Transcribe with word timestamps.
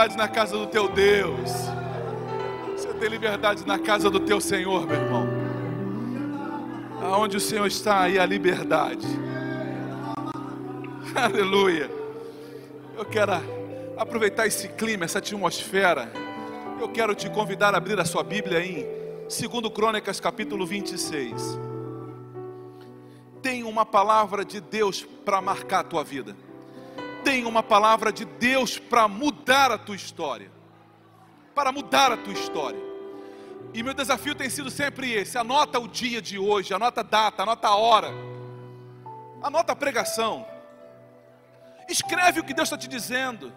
Liberdade 0.00 0.16
na 0.16 0.28
casa 0.28 0.56
do 0.56 0.66
teu 0.66 0.88
Deus. 0.88 1.50
Você 2.74 2.88
tem 2.94 3.08
liberdade 3.08 3.66
na 3.66 3.78
casa 3.78 4.08
do 4.08 4.18
teu 4.20 4.40
Senhor, 4.40 4.86
meu 4.86 4.96
irmão. 4.96 5.26
Aonde 7.02 7.36
o 7.36 7.40
Senhor 7.40 7.66
está, 7.66 8.02
aí 8.02 8.18
a 8.18 8.24
liberdade. 8.24 9.06
Aleluia! 11.14 11.90
Eu 12.96 13.04
quero 13.04 13.32
aproveitar 13.98 14.46
esse 14.46 14.68
clima, 14.68 15.04
essa 15.04 15.18
atmosfera. 15.18 16.10
Eu 16.80 16.88
quero 16.88 17.14
te 17.14 17.28
convidar 17.28 17.74
a 17.74 17.76
abrir 17.76 18.00
a 18.00 18.04
sua 18.06 18.22
Bíblia 18.22 18.64
em 18.64 18.86
2 19.24 19.72
Crônicas, 19.74 20.18
capítulo 20.18 20.64
26 20.64 21.58
tem 23.42 23.62
uma 23.64 23.86
palavra 23.86 24.44
de 24.44 24.60
Deus 24.60 25.02
para 25.24 25.40
marcar 25.40 25.80
a 25.80 25.84
tua 25.84 26.04
vida. 26.04 26.36
Tem 27.30 27.44
uma 27.44 27.62
palavra 27.62 28.12
de 28.12 28.24
Deus 28.24 28.76
para 28.76 29.06
mudar 29.06 29.70
a 29.70 29.78
tua 29.78 29.94
história. 29.94 30.50
Para 31.54 31.70
mudar 31.70 32.10
a 32.10 32.16
tua 32.16 32.32
história. 32.32 32.80
E 33.72 33.84
meu 33.84 33.94
desafio 33.94 34.34
tem 34.34 34.50
sido 34.50 34.68
sempre 34.68 35.12
esse: 35.12 35.38
anota 35.38 35.78
o 35.78 35.86
dia 35.86 36.20
de 36.20 36.40
hoje, 36.40 36.74
anota 36.74 37.02
a 37.02 37.04
data, 37.04 37.44
anota 37.44 37.68
a 37.68 37.76
hora, 37.76 38.08
anota 39.40 39.70
a 39.70 39.76
pregação. 39.76 40.44
Escreve 41.88 42.40
o 42.40 42.44
que 42.44 42.52
Deus 42.52 42.66
está 42.66 42.76
te 42.76 42.88
dizendo. 42.88 43.52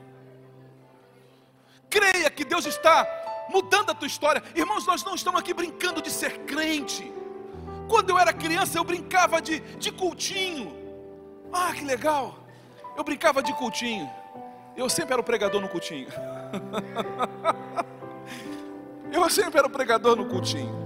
Creia 1.90 2.30
que 2.30 2.46
Deus 2.46 2.68
está 2.68 3.08
mudando 3.50 3.90
a 3.90 3.96
tua 3.96 4.08
história. 4.08 4.44
Irmãos, 4.54 4.86
nós 4.86 5.04
não 5.04 5.16
estamos 5.16 5.40
aqui 5.40 5.52
brincando 5.52 6.00
de 6.00 6.12
ser 6.12 6.46
crente. 6.46 7.12
Quando 7.90 8.12
eu 8.12 8.20
era 8.20 8.32
criança, 8.32 8.78
eu 8.78 8.84
brincava 8.84 9.42
de, 9.42 9.62
de 9.80 9.92
cultinho. 9.92 10.78
Ah, 11.52 11.74
que 11.74 11.84
legal! 11.84 12.43
Eu 12.96 13.04
brincava 13.04 13.42
de 13.42 13.54
cultinho. 13.54 14.10
Eu 14.76 14.90
sempre 14.90 15.14
era 15.14 15.22
o 15.22 15.24
pregador 15.24 15.62
no 15.62 15.70
cultinho. 15.70 16.08
eu 19.12 19.30
sempre 19.30 19.60
era 19.60 19.68
o 19.68 19.70
pregador 19.70 20.16
no 20.16 20.26
cultinho. 20.26 20.82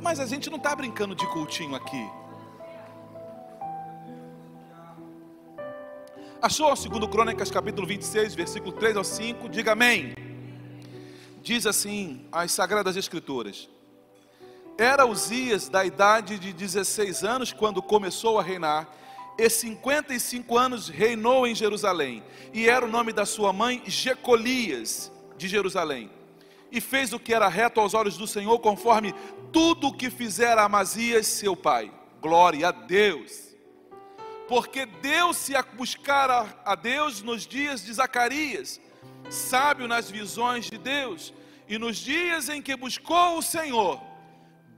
Mas 0.00 0.20
a 0.20 0.26
gente 0.26 0.48
não 0.48 0.58
está 0.58 0.74
brincando 0.74 1.14
de 1.14 1.26
cultinho 1.26 1.74
aqui. 1.74 2.08
Achou 6.40 6.72
2 6.72 7.10
Crônicas 7.10 7.50
capítulo 7.50 7.86
26, 7.86 8.34
versículo 8.34 8.72
3 8.72 8.96
ao 8.96 9.02
5? 9.02 9.48
Diga 9.48 9.72
amém. 9.72 10.14
Diz 11.42 11.66
assim 11.66 12.24
as 12.30 12.52
Sagradas 12.52 12.96
Escrituras. 12.96 13.68
Era 14.78 15.04
Uzias 15.04 15.68
da 15.68 15.84
idade 15.84 16.38
de 16.38 16.52
16 16.52 17.24
anos 17.24 17.52
quando 17.52 17.82
começou 17.82 18.38
a 18.38 18.42
reinar, 18.42 18.86
e 19.38 19.48
55 19.48 20.58
anos 20.58 20.88
reinou 20.88 21.46
em 21.46 21.54
Jerusalém, 21.54 22.24
e 22.52 22.68
era 22.68 22.84
o 22.84 22.90
nome 22.90 23.12
da 23.12 23.24
sua 23.24 23.52
mãe 23.52 23.80
Jecolias 23.86 25.12
de 25.36 25.46
Jerusalém. 25.46 26.10
E 26.72 26.80
fez 26.80 27.12
o 27.12 27.20
que 27.20 27.32
era 27.32 27.46
reto 27.46 27.80
aos 27.80 27.94
olhos 27.94 28.18
do 28.18 28.26
Senhor, 28.26 28.58
conforme 28.58 29.14
tudo 29.52 29.86
o 29.86 29.96
que 29.96 30.10
fizera 30.10 30.64
Amazias, 30.64 31.28
seu 31.28 31.54
pai. 31.54 31.90
Glória 32.20 32.68
a 32.68 32.72
Deus. 32.72 33.56
Porque 34.48 34.84
Deus-se 34.84 35.54
a 35.54 35.62
buscar 35.62 36.28
a, 36.28 36.46
a 36.64 36.74
Deus 36.74 37.22
nos 37.22 37.46
dias 37.46 37.84
de 37.84 37.92
Zacarias, 37.92 38.80
sábio 39.30 39.86
nas 39.86 40.10
visões 40.10 40.68
de 40.68 40.78
Deus, 40.78 41.32
e 41.68 41.78
nos 41.78 41.96
dias 41.96 42.48
em 42.48 42.60
que 42.60 42.74
buscou 42.74 43.38
o 43.38 43.42
Senhor, 43.42 44.02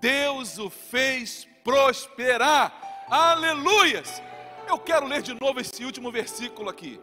Deus 0.00 0.58
o 0.58 0.68
fez 0.68 1.48
prosperar. 1.64 3.06
Aleluias! 3.08 4.22
Eu 4.68 4.78
quero 4.78 5.06
ler 5.06 5.22
de 5.22 5.38
novo 5.40 5.60
esse 5.60 5.84
último 5.84 6.10
versículo 6.10 6.68
aqui. 6.68 7.00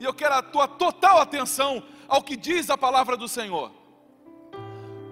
E 0.00 0.04
eu 0.04 0.12
quero 0.12 0.34
a 0.34 0.42
tua 0.42 0.66
total 0.66 1.20
atenção 1.20 1.82
ao 2.08 2.22
que 2.22 2.36
diz 2.36 2.70
a 2.70 2.76
palavra 2.76 3.16
do 3.16 3.28
Senhor. 3.28 3.70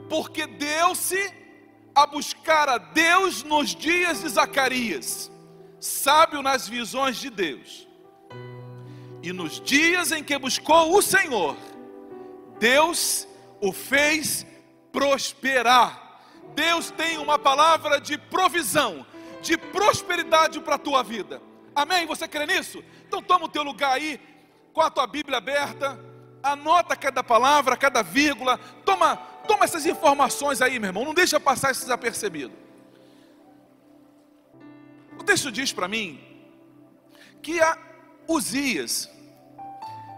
Porque 0.09 0.47
deu-se 0.47 1.33
a 1.95 2.07
buscar 2.07 2.69
a 2.69 2.79
Deus 2.79 3.43
nos 3.43 3.75
dias 3.75 4.23
de 4.23 4.29
Zacarias, 4.29 5.31
sábio 5.79 6.43
nas 6.43 6.69
visões 6.69 7.17
de 7.17 7.31
Deus. 7.31 7.89
E 9.23 9.33
nos 9.33 9.61
dias 9.61 10.13
em 10.13 10.25
que 10.25 10.37
buscou 10.39 10.97
o 10.97 11.03
Senhor, 11.03 11.57
Deus 12.59 13.29
o 13.61 13.73
fez 13.73 14.47
prosperar. 14.91 16.23
Deus 16.55 16.91
tem 16.91 17.19
uma 17.19 17.39
palavra 17.39 18.01
de 18.01 18.19
provisão, 18.19 19.07
de 19.41 19.57
prosperidade 19.57 20.59
para 20.61 20.75
a 20.75 20.79
tua 20.79 21.03
vida. 21.03 21.41
Amém? 21.75 22.07
Você 22.07 22.27
crê 22.27 22.47
nisso? 22.47 22.83
Então 23.07 23.23
toma 23.23 23.47
o 23.47 23.49
teu 23.49 23.63
lugar 23.63 23.93
aí, 23.93 24.21
com 24.73 24.81
a 24.81 24.91
tua 24.91 25.07
Bíblia 25.07 25.39
aberta, 25.39 25.99
anota 26.43 26.97
cada 26.97 27.23
palavra, 27.23 27.77
cada 27.77 28.03
vírgula, 28.03 28.59
toma, 28.85 29.17
toma 29.47 29.65
essas 29.65 29.87
informações 29.87 30.61
aí, 30.63 30.79
meu 30.79 30.89
irmão, 30.89 31.05
não 31.05 31.15
deixa 31.15 31.39
passar 31.39 31.73
isso 31.73 31.83
desapercebido. 31.83 32.53
O 35.19 35.23
texto 35.23 35.53
diz 35.53 35.73
para 35.73 35.87
mim 35.87 36.21
que 37.43 37.61
a 37.61 37.77
Uzias, 38.27 39.11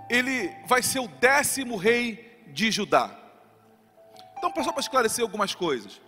ele 0.09 0.55
vai 0.67 0.83
ser 0.83 1.01
o 1.01 1.09
décimo 1.09 1.77
rei 1.77 2.45
de 2.49 2.71
Judá. 2.71 3.11
Então, 4.37 4.53
só 4.63 4.73
para 4.73 4.81
esclarecer 4.81 5.23
algumas 5.23 5.55
coisas. 5.55 6.01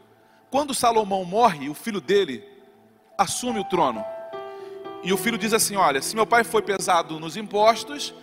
Quando 0.50 0.74
Salomão 0.74 1.24
morre, 1.24 1.68
o 1.68 1.74
filho 1.74 2.00
dele 2.00 2.46
assume 3.16 3.60
o 3.60 3.64
trono. 3.64 4.04
E 5.04 5.12
o 5.12 5.16
filho 5.16 5.38
diz 5.38 5.52
assim: 5.52 5.76
Olha, 5.76 6.00
se 6.02 6.16
meu 6.16 6.26
pai 6.26 6.42
foi 6.42 6.62
pesado 6.62 7.20
nos 7.20 7.36
impostos, 7.36 8.14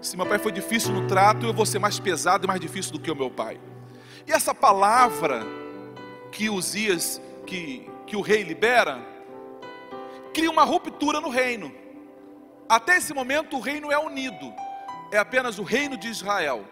se 0.00 0.16
meu 0.16 0.24
pai 0.24 0.38
foi 0.38 0.52
difícil 0.52 0.92
no 0.92 1.06
trato, 1.06 1.44
eu 1.44 1.52
vou 1.52 1.66
ser 1.66 1.78
mais 1.78 1.98
pesado 1.98 2.46
e 2.46 2.48
mais 2.48 2.60
difícil 2.60 2.92
do 2.92 3.00
que 3.00 3.10
o 3.10 3.16
meu 3.16 3.30
pai. 3.30 3.60
E 4.26 4.32
essa 4.32 4.54
palavra 4.54 5.44
que 6.30 6.48
Uzias, 6.48 7.20
que, 7.46 7.88
que 8.06 8.16
o 8.16 8.20
rei 8.20 8.42
libera, 8.42 8.98
cria 10.32 10.50
uma 10.50 10.64
ruptura 10.64 11.20
no 11.20 11.28
reino. 11.28 11.72
Até 12.68 12.96
esse 12.98 13.12
momento 13.12 13.56
o 13.56 13.60
reino 13.60 13.90
é 13.90 13.98
unido, 13.98 14.52
é 15.10 15.18
apenas 15.18 15.58
o 15.58 15.62
reino 15.62 15.96
de 15.96 16.08
Israel. 16.08 16.64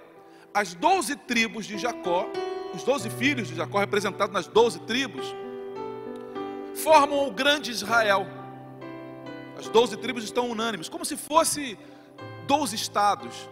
As 0.54 0.75
doze 0.75 1.16
tribos 1.16 1.66
de 1.66 1.77
Jacó 1.77 2.31
os 2.77 2.83
doze 2.83 3.09
filhos 3.09 3.48
de 3.48 3.54
Jacó, 3.54 3.78
representados 3.78 4.33
nas 4.33 4.47
doze 4.47 4.78
tribos, 4.81 5.34
formam 6.75 7.27
o 7.27 7.31
grande 7.31 7.71
Israel. 7.71 8.27
As 9.59 9.69
doze 9.69 9.97
tribos 9.97 10.25
estão 10.25 10.50
unânimes, 10.50 10.89
como 10.89 11.05
se 11.05 11.17
fosse 11.17 11.78
doze 12.47 12.77
estados, 12.77 13.48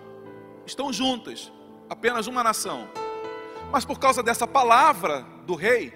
estão 0.66 0.92
juntas, 0.92 1.50
apenas 1.88 2.26
uma 2.26 2.42
nação. 2.42 2.88
Mas 3.72 3.84
por 3.84 3.98
causa 3.98 4.22
dessa 4.22 4.46
palavra 4.46 5.22
do 5.46 5.54
rei, 5.54 5.92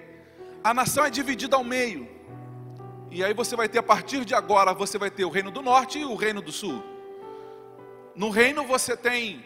a 0.65 0.73
nação 0.73 1.05
é 1.05 1.11
dividida 1.11 1.57
ao 1.57 1.65
meio. 1.65 2.09
E 3.11 3.23
aí 3.23 3.33
você 3.33 3.55
vai 3.55 3.69
ter, 3.69 3.79
a 3.79 3.83
partir 3.83 4.25
de 4.25 4.35
agora, 4.35 4.75
você 4.75 4.99
vai 4.99 5.11
ter 5.11 5.25
o 5.25 5.31
reino 5.31 5.51
do 5.51 5.63
norte 5.63 5.99
e 5.99 6.05
o 6.05 6.15
reino 6.15 6.41
do 6.41 6.53
sul. 6.53 6.83
No 8.15 8.31
reino 8.31 8.65
você 8.65 8.97
tem 8.97 9.45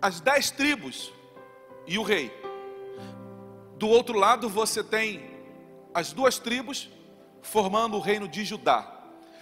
as 0.00 0.20
dez 0.20 0.50
tribos 0.50 1.12
e 1.86 1.98
o 1.98 2.02
rei. 2.02 2.30
Do 3.76 3.88
outro 3.88 4.18
lado 4.18 4.48
você 4.48 4.82
tem 4.84 5.30
as 5.94 6.12
duas 6.12 6.38
tribos 6.38 6.90
formando 7.42 7.96
o 7.96 8.00
reino 8.00 8.26
de 8.26 8.44
Judá. 8.44 8.88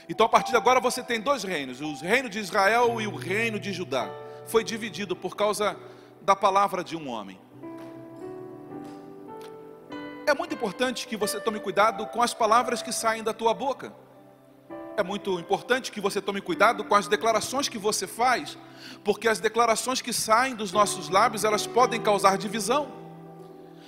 Então 0.09 0.27
a 0.27 0.29
partir 0.29 0.51
de 0.51 0.57
agora 0.57 0.81
você 0.81 1.03
tem 1.03 1.21
dois 1.21 1.45
reinos, 1.45 1.81
o 1.81 1.95
reino 1.95 2.29
de 2.29 2.41
Israel 2.41 3.01
e 3.01 3.07
o 3.07 3.15
reino 3.15 3.61
de 3.61 3.73
Judá. 3.73 4.11
Foi 4.47 4.65
dividido 4.65 5.15
por 5.15 5.37
causa 5.37 5.77
da 6.23 6.35
palavra 6.35 6.83
de 6.83 6.97
um 6.97 7.09
homem. 7.09 7.41
É 10.27 10.35
muito 10.35 10.55
importante 10.55 11.07
que 11.07 11.17
você 11.17 11.41
tome 11.41 11.61
cuidado 11.61 12.07
com 12.07 12.23
as 12.23 12.35
palavras 12.35 12.83
que 12.83 12.93
saem 12.93 13.23
da 13.23 13.33
tua 13.33 13.55
boca. 13.55 13.93
é 14.97 15.03
muito 15.03 15.39
importante 15.41 15.91
que 15.91 16.01
você 16.01 16.21
tome 16.21 16.41
cuidado 16.41 16.85
com 16.85 16.95
as 16.95 17.09
declarações 17.09 17.69
que 17.69 17.79
você 17.79 18.07
faz, 18.07 18.59
porque 19.03 19.29
as 19.29 19.41
declarações 19.41 20.03
que 20.03 20.13
saem 20.13 20.55
dos 20.55 20.73
nossos 20.73 21.09
lábios, 21.09 21.43
elas 21.43 21.67
podem 21.67 22.01
causar 22.01 22.37
divisão, 22.37 22.89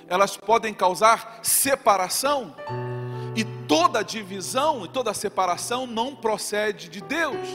elas 0.07 0.35
podem 0.37 0.73
causar 0.73 1.39
separação, 1.43 2.55
e 3.35 3.43
toda 3.67 4.03
divisão 4.03 4.85
e 4.85 4.87
toda 4.87 5.13
separação 5.13 5.87
não 5.87 6.15
procede 6.15 6.89
de 6.89 7.01
Deus. 7.01 7.47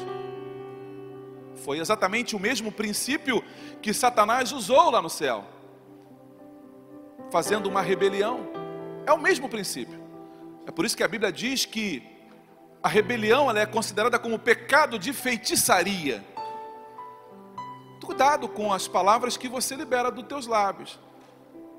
Foi 1.57 1.79
exatamente 1.79 2.35
o 2.35 2.41
mesmo 2.41 2.73
princípio 2.73 3.45
que 3.83 3.93
Satanás 3.93 4.53
usou 4.53 4.91
lá 4.91 5.03
no 5.03 5.11
céu, 5.11 5.45
fazendo 7.31 7.69
uma 7.69 7.83
rebelião. 7.83 8.49
É 9.07 9.13
o 9.13 9.19
mesmo 9.19 9.49
princípio. 9.49 9.99
É 10.67 10.71
por 10.71 10.85
isso 10.85 10.97
que 10.97 11.03
a 11.03 11.09
Bíblia 11.09 11.33
diz 11.33 11.65
que 11.65 12.03
a 12.83 12.89
rebelião 12.89 13.51
é 13.51 13.67
considerada 13.67 14.19
como 14.19 14.39
pecado 14.39 14.99
de 14.99 15.13
feitiçaria. 15.13 16.25
Cuidado 18.05 18.49
com 18.49 18.73
as 18.73 18.89
palavras 18.89 19.37
que 19.37 19.49
você 19.49 19.77
libera 19.77 20.11
dos 20.11 20.25
teus 20.25 20.47
lábios. 20.47 20.99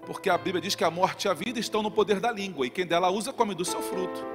Porque 0.09 0.27
a 0.27 0.39
Bíblia 0.39 0.59
diz 0.59 0.73
que 0.73 0.83
a 0.83 0.89
morte 0.89 1.25
e 1.25 1.29
a 1.29 1.35
vida 1.35 1.59
estão 1.59 1.83
no 1.83 1.91
poder 1.91 2.19
da 2.19 2.31
língua, 2.31 2.65
e 2.65 2.69
quem 2.71 2.83
dela 2.83 3.11
usa 3.11 3.31
come 3.31 3.53
do 3.53 3.63
seu 3.63 3.79
fruto. 3.79 4.25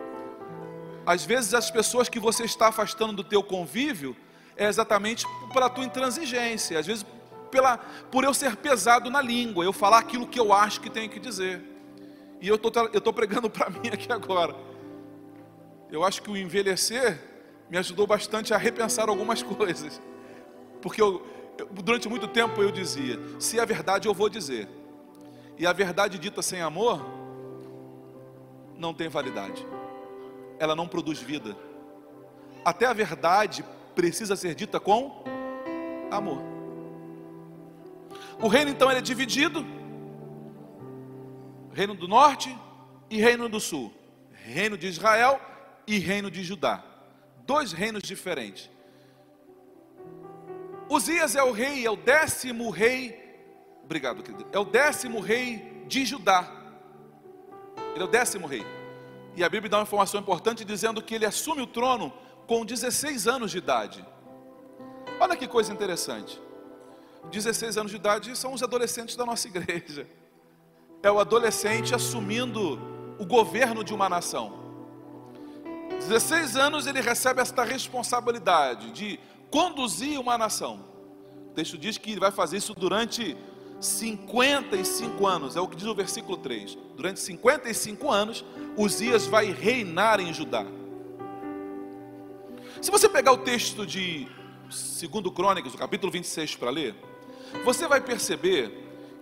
Às 1.05 1.25
vezes 1.25 1.53
as 1.53 1.69
pessoas 1.69 2.09
que 2.09 2.21
você 2.21 2.44
está 2.44 2.69
afastando 2.69 3.12
do 3.12 3.25
teu 3.25 3.43
convívio 3.43 4.17
é 4.56 4.69
exatamente 4.69 5.26
pela 5.53 5.69
tua 5.69 5.85
intransigência, 5.85 6.79
às 6.79 6.87
vezes 6.87 7.05
pela, 7.50 7.76
por 7.76 8.23
eu 8.23 8.32
ser 8.32 8.55
pesado 8.55 9.11
na 9.11 9.21
língua, 9.21 9.65
eu 9.65 9.73
falar 9.73 9.99
aquilo 9.99 10.29
que 10.29 10.38
eu 10.38 10.53
acho 10.53 10.81
que 10.81 10.88
tenho 10.88 11.11
que 11.11 11.19
dizer. 11.19 11.61
E 12.41 12.47
eu 12.47 12.55
estou 12.55 13.12
pregando 13.12 13.50
para 13.50 13.69
mim 13.75 13.88
aqui 13.93 14.12
agora. 14.12 14.55
Eu 15.91 16.05
acho 16.05 16.23
que 16.23 16.31
o 16.31 16.37
envelhecer 16.37 17.20
me 17.69 17.77
ajudou 17.79 18.06
bastante 18.06 18.55
a 18.55 18.56
repensar 18.56 19.09
algumas 19.09 19.43
coisas. 19.43 20.00
Porque 20.81 21.03
eu, 21.03 21.27
eu, 21.59 21.67
durante 21.67 22.09
muito 22.09 22.29
tempo 22.29 22.62
eu 22.62 22.70
dizia: 22.70 23.19
se 23.41 23.59
é 23.59 23.67
verdade, 23.67 24.06
eu 24.06 24.15
vou 24.15 24.29
dizer. 24.29 24.69
E 25.56 25.67
a 25.67 25.73
verdade 25.73 26.19
dita 26.19 26.43
sem 26.43 26.61
amor 26.61 27.01
não 28.77 28.93
tem 28.93 29.09
validade. 29.09 29.67
Ela 30.59 30.75
não 30.75 30.89
produz 30.89 31.21
vida. 31.21 31.56
Até 32.65 32.87
a 32.87 32.93
verdade 32.93 33.65
precisa 33.95 34.37
ser 34.37 34.55
dita 34.55 34.81
com 34.81 35.25
amor. 36.11 36.43
O 38.41 38.49
reino 38.49 38.71
então 38.71 38.91
é 38.91 39.01
dividido: 39.01 39.65
reino 41.73 41.95
do 41.95 42.09
norte 42.09 42.56
e 43.09 43.21
reino 43.21 43.49
do 43.49 43.61
sul, 43.61 43.93
reino 44.33 44.77
de 44.77 44.87
Israel 44.87 45.41
e 45.87 45.99
reino 45.99 46.31
de 46.31 46.43
Judá. 46.43 46.83
Dois 47.47 47.73
reinos 47.73 48.03
diferentes. 48.03 48.71
Uzias 50.89 51.35
é 51.37 51.43
o 51.43 51.53
rei, 51.53 51.85
é 51.87 51.91
o 51.91 51.97
décimo 51.97 52.71
rei. 52.71 53.24
Obrigado, 53.84 54.22
querido. 54.22 54.46
É 54.52 54.58
o 54.58 54.64
décimo 54.64 55.20
rei 55.20 55.84
de 55.86 56.04
Judá. 56.04 56.50
Ele 57.94 58.02
é 58.02 58.04
o 58.04 58.10
décimo 58.10 58.46
rei. 58.46 58.64
E 59.36 59.44
a 59.44 59.48
Bíblia 59.48 59.70
dá 59.70 59.78
uma 59.78 59.82
informação 59.82 60.20
importante 60.20 60.64
dizendo 60.64 61.02
que 61.02 61.14
ele 61.14 61.26
assume 61.26 61.62
o 61.62 61.66
trono 61.66 62.12
com 62.46 62.64
16 62.64 63.26
anos 63.26 63.50
de 63.50 63.58
idade. 63.58 64.04
Olha 65.20 65.36
que 65.36 65.46
coisa 65.46 65.72
interessante. 65.72 66.40
16 67.31 67.78
anos 67.78 67.90
de 67.90 67.96
idade 67.96 68.36
são 68.36 68.52
os 68.52 68.62
adolescentes 68.62 69.16
da 69.16 69.25
nossa 69.25 69.48
igreja. 69.48 70.06
É 71.02 71.10
o 71.10 71.19
adolescente 71.19 71.94
assumindo 71.94 72.78
o 73.19 73.26
governo 73.26 73.84
de 73.84 73.92
uma 73.92 74.08
nação. 74.08 74.64
16 75.90 76.56
anos 76.56 76.86
ele 76.86 77.00
recebe 77.00 77.40
esta 77.40 77.62
responsabilidade 77.64 78.90
de 78.92 79.20
conduzir 79.50 80.19
uma 80.19 80.36
nação. 80.36 80.84
O 81.50 81.54
texto 81.54 81.78
diz 81.78 81.96
que 81.96 82.12
ele 82.12 82.20
vai 82.20 82.31
fazer 82.31 82.56
isso 82.56 82.75
durante 82.75 83.36
55 83.84 85.26
anos, 85.26 85.56
é 85.56 85.60
o 85.60 85.69
que 85.69 85.76
diz 85.76 85.86
o 85.86 85.94
versículo 85.94 86.36
3. 86.38 86.76
Durante 86.96 87.20
55 87.20 88.10
anos, 88.10 88.44
Uzias 88.76 89.26
vai 89.26 89.52
reinar 89.52 90.20
em 90.20 90.32
Judá. 90.32 90.64
Se 92.81 92.90
você 92.90 93.08
pegar 93.08 93.32
o 93.32 93.38
texto 93.38 93.86
de 93.86 94.26
2 94.64 95.34
Crônicas, 95.34 95.75
o 95.75 95.78
capítulo 95.78 96.10
26 96.10 96.56
para 96.56 96.70
ler, 96.70 96.94
você 97.64 97.86
vai 97.86 98.00
perceber 98.00 98.72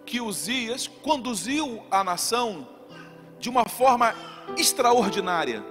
que 0.06 0.20
Uzias 0.20 0.86
conduziu 0.86 1.82
a 1.90 2.02
nação 2.02 2.68
de 3.38 3.48
uma 3.48 3.64
forma 3.64 4.14
extraordinária. 4.56 5.64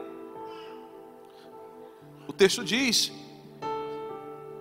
O 2.28 2.34
texto 2.34 2.64
diz 2.64 3.12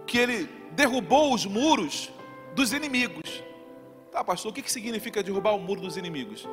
que 0.07 0.19
ele 0.19 0.49
derrubou 0.73 1.35
os 1.35 1.47
muros 1.47 2.11
dos 2.55 2.73
inimigos. 2.73 3.43
Tá, 4.21 4.25
pastor, 4.25 4.51
o 4.51 4.55
que 4.55 4.71
significa 4.71 5.23
derrubar 5.23 5.55
o 5.55 5.59
muro 5.59 5.81
dos 5.81 5.97
inimigos? 5.97 6.47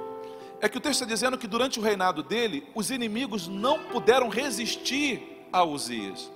É 0.62 0.70
que 0.70 0.78
o 0.78 0.80
texto 0.80 1.02
está 1.02 1.06
dizendo 1.06 1.38
que 1.38 1.48
durante 1.48 1.82
o 1.82 1.84
reinado 1.84 2.24
dele, 2.24 2.66
os 2.74 2.90
inimigos 2.92 3.50
não 3.50 3.84
puderam 3.84 4.30
resistir 4.30 5.46
a 5.52 5.66
Uzias. 5.66 6.32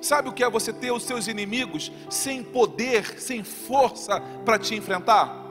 Sabe 0.00 0.28
o 0.28 0.32
que 0.32 0.44
é 0.44 0.48
você 0.48 0.72
ter 0.72 0.92
os 0.92 1.02
seus 1.02 1.26
inimigos 1.26 1.90
sem 2.08 2.44
poder, 2.44 3.20
sem 3.20 3.42
força 3.42 4.20
para 4.44 4.56
te 4.56 4.76
enfrentar? 4.76 5.44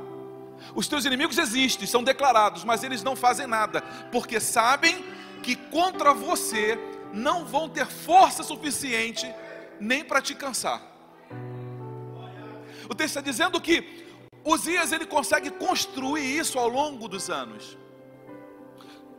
Os 0.74 0.88
teus 0.88 1.04
inimigos 1.04 1.38
existem, 1.38 1.86
são 1.86 2.02
declarados, 2.02 2.64
mas 2.64 2.86
eles 2.86 3.04
não 3.04 3.14
fazem 3.14 3.48
nada, 3.48 3.82
porque 4.14 4.40
sabem 4.40 5.04
que 5.44 5.58
contra 5.58 6.14
você 6.14 6.80
não 7.12 7.44
vão 7.44 7.68
ter 7.68 7.86
força 7.86 8.44
suficiente 8.44 9.30
nem 9.78 10.06
para 10.06 10.22
te 10.22 10.34
cansar. 10.34 10.82
O 12.90 12.96
texto 12.96 13.18
está 13.18 13.22
dizendo 13.22 13.60
que 13.60 14.07
Uzias 14.48 14.94
ele 14.94 15.06
consegue 15.06 15.52
construir 15.52 16.38
isso 16.40 16.58
ao 16.58 16.70
longo 16.70 17.10
dos 17.10 17.30
anos. 17.30 17.78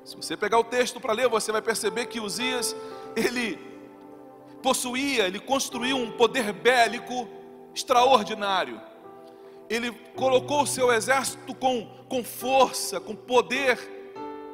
Se 0.03 0.17
você 0.17 0.35
pegar 0.39 0.59
o 0.59 0.65
texto 0.65 0.99
para 0.99 1.13
ler, 1.13 1.29
você 1.29 1.53
vai 1.53 1.61
perceber 1.61 2.07
que 2.07 2.19
Uzias 2.19 2.75
ele 3.15 3.59
possuía, 4.63 5.27
ele 5.27 5.39
construiu 5.39 5.99
um 5.99 6.11
poder 6.11 6.51
bélico 6.55 7.29
extraordinário. 7.75 8.81
Ele 9.69 9.93
colocou 10.17 10.63
o 10.63 10.67
seu 10.67 10.91
exército 10.91 11.55
com, 11.55 11.87
com 12.09 12.25
força, 12.25 12.99
com 12.99 13.15
poder 13.15 13.79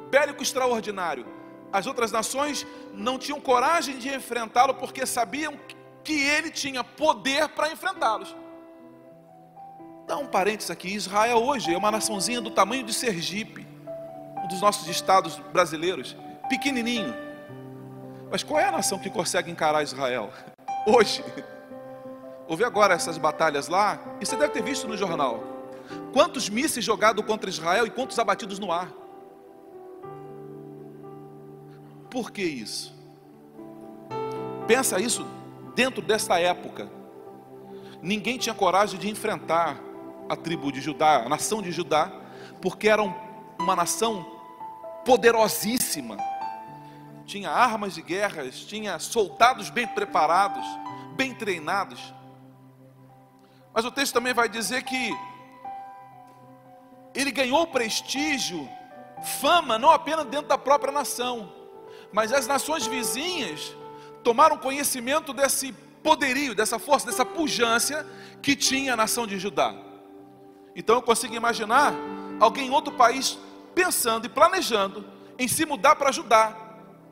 bélico 0.09 0.43
extraordinário. 0.43 1.25
As 1.71 1.87
outras 1.87 2.11
nações 2.11 2.67
não 2.93 3.17
tinham 3.17 3.39
coragem 3.39 3.97
de 3.97 4.13
enfrentá-lo 4.13 4.73
porque 4.73 5.05
sabiam 5.05 5.57
que 6.03 6.21
ele 6.21 6.51
tinha 6.51 6.83
poder 6.83 7.47
para 7.47 7.71
enfrentá-los. 7.71 8.35
Dá 10.07 10.17
um 10.17 10.27
parênteses 10.27 10.69
aqui: 10.69 10.93
Israel 10.93 11.37
hoje 11.37 11.73
é 11.73 11.77
uma 11.77 11.91
naçãozinha 11.91 12.39
do 12.39 12.51
tamanho 12.51 12.83
de 12.83 12.93
Sergipe, 12.93 13.67
um 14.43 14.47
dos 14.47 14.61
nossos 14.61 14.87
estados 14.87 15.37
brasileiros, 15.51 16.15
pequenininho. 16.47 17.13
Mas 18.29 18.43
qual 18.43 18.59
é 18.59 18.67
a 18.67 18.71
nação 18.71 18.99
que 18.99 19.09
consegue 19.09 19.49
encarar 19.49 19.83
Israel? 19.83 20.31
Hoje. 20.85 21.23
Houve 22.47 22.63
agora 22.63 22.93
essas 22.93 23.17
batalhas 23.17 23.67
lá, 23.67 23.99
e 24.21 24.25
você 24.25 24.35
deve 24.35 24.53
ter 24.53 24.61
visto 24.61 24.87
no 24.87 24.95
jornal. 24.95 25.43
Quantos 26.13 26.47
mísseis 26.47 26.85
jogados 26.85 27.25
contra 27.25 27.49
Israel 27.49 27.87
e 27.87 27.89
quantos 27.89 28.19
abatidos 28.19 28.59
no 28.59 28.71
ar? 28.71 28.91
Por 32.09 32.31
que 32.31 32.43
isso? 32.43 32.93
Pensa 34.67 34.99
isso 34.99 35.25
dentro 35.73 36.03
desta 36.03 36.39
época. 36.39 36.87
Ninguém 38.01 38.37
tinha 38.37 38.53
coragem 38.53 38.99
de 38.99 39.09
enfrentar 39.09 39.79
a 40.27 40.35
tribo 40.35 40.71
de 40.71 40.81
Judá, 40.81 41.23
a 41.25 41.29
nação 41.29 41.61
de 41.61 41.71
Judá, 41.71 42.11
porque 42.61 42.87
era 42.87 43.01
uma 43.59 43.75
nação 43.75 44.25
poderosíssima. 45.05 46.17
Tinha 47.25 47.49
armas 47.49 47.95
de 47.95 48.01
guerras, 48.01 48.59
tinha 48.59 48.99
soldados 48.99 49.69
bem 49.69 49.87
preparados, 49.87 50.65
bem 51.15 51.33
treinados. 51.33 52.13
Mas 53.73 53.85
o 53.85 53.91
texto 53.91 54.13
também 54.13 54.33
vai 54.33 54.47
dizer 54.47 54.83
que 54.83 55.15
ele 57.13 57.31
ganhou 57.31 57.65
prestígio, 57.67 58.67
fama, 59.39 59.77
não 59.79 59.89
apenas 59.89 60.25
dentro 60.25 60.47
da 60.47 60.57
própria 60.57 60.91
nação, 60.91 61.51
mas 62.11 62.31
as 62.31 62.47
nações 62.47 62.85
vizinhas 62.85 63.75
tomaram 64.23 64.57
conhecimento 64.57 65.33
desse 65.33 65.71
poderio, 66.03 66.55
dessa 66.55 66.77
força, 66.77 67.07
dessa 67.07 67.25
pujança 67.25 68.05
que 68.41 68.55
tinha 68.55 68.93
a 68.93 68.97
nação 68.97 69.25
de 69.25 69.39
Judá. 69.39 69.84
Então 70.75 70.95
eu 70.95 71.01
consigo 71.01 71.33
imaginar 71.33 71.93
alguém 72.39 72.67
em 72.67 72.71
outro 72.71 72.93
país 72.93 73.39
pensando 73.73 74.25
e 74.25 74.29
planejando 74.29 75.05
em 75.39 75.47
se 75.47 75.65
mudar 75.65 75.95
para 75.95 76.11
Judá, 76.11 76.53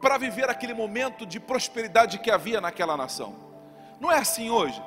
para 0.02 0.18
viver 0.18 0.50
aquele 0.50 0.74
momento 0.74 1.26
de 1.26 1.40
prosperidade 1.40 2.20
que 2.20 2.30
havia 2.30 2.60
naquela 2.60 2.98
nação. 2.98 3.36
Não 4.00 4.12
é 4.12 4.18
assim 4.18 4.50
hoje. 4.50 4.82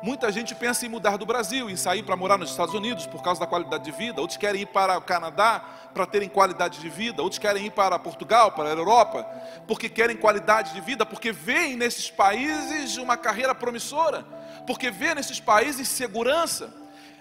Muita 0.00 0.30
gente 0.30 0.54
pensa 0.54 0.86
em 0.86 0.88
mudar 0.88 1.16
do 1.16 1.26
Brasil, 1.26 1.68
em 1.68 1.76
sair 1.76 2.04
para 2.04 2.14
morar 2.14 2.38
nos 2.38 2.50
Estados 2.50 2.74
Unidos 2.74 3.04
por 3.06 3.20
causa 3.20 3.40
da 3.40 3.46
qualidade 3.46 3.84
de 3.84 3.90
vida. 3.90 4.20
Outros 4.20 4.36
querem 4.36 4.62
ir 4.62 4.66
para 4.66 4.96
o 4.96 5.00
Canadá 5.00 5.60
para 5.92 6.06
terem 6.06 6.28
qualidade 6.28 6.78
de 6.78 6.88
vida. 6.88 7.20
Outros 7.20 7.38
querem 7.38 7.66
ir 7.66 7.70
para 7.70 7.98
Portugal, 7.98 8.52
para 8.52 8.68
a 8.68 8.72
Europa, 8.72 9.24
porque 9.66 9.88
querem 9.88 10.16
qualidade 10.16 10.72
de 10.72 10.80
vida, 10.80 11.04
porque 11.04 11.32
veem 11.32 11.76
nesses 11.76 12.10
países 12.10 12.96
uma 12.96 13.16
carreira 13.16 13.54
promissora, 13.54 14.24
porque 14.66 14.88
veem 14.88 15.16
nesses 15.16 15.40
países 15.40 15.88
segurança. 15.88 16.72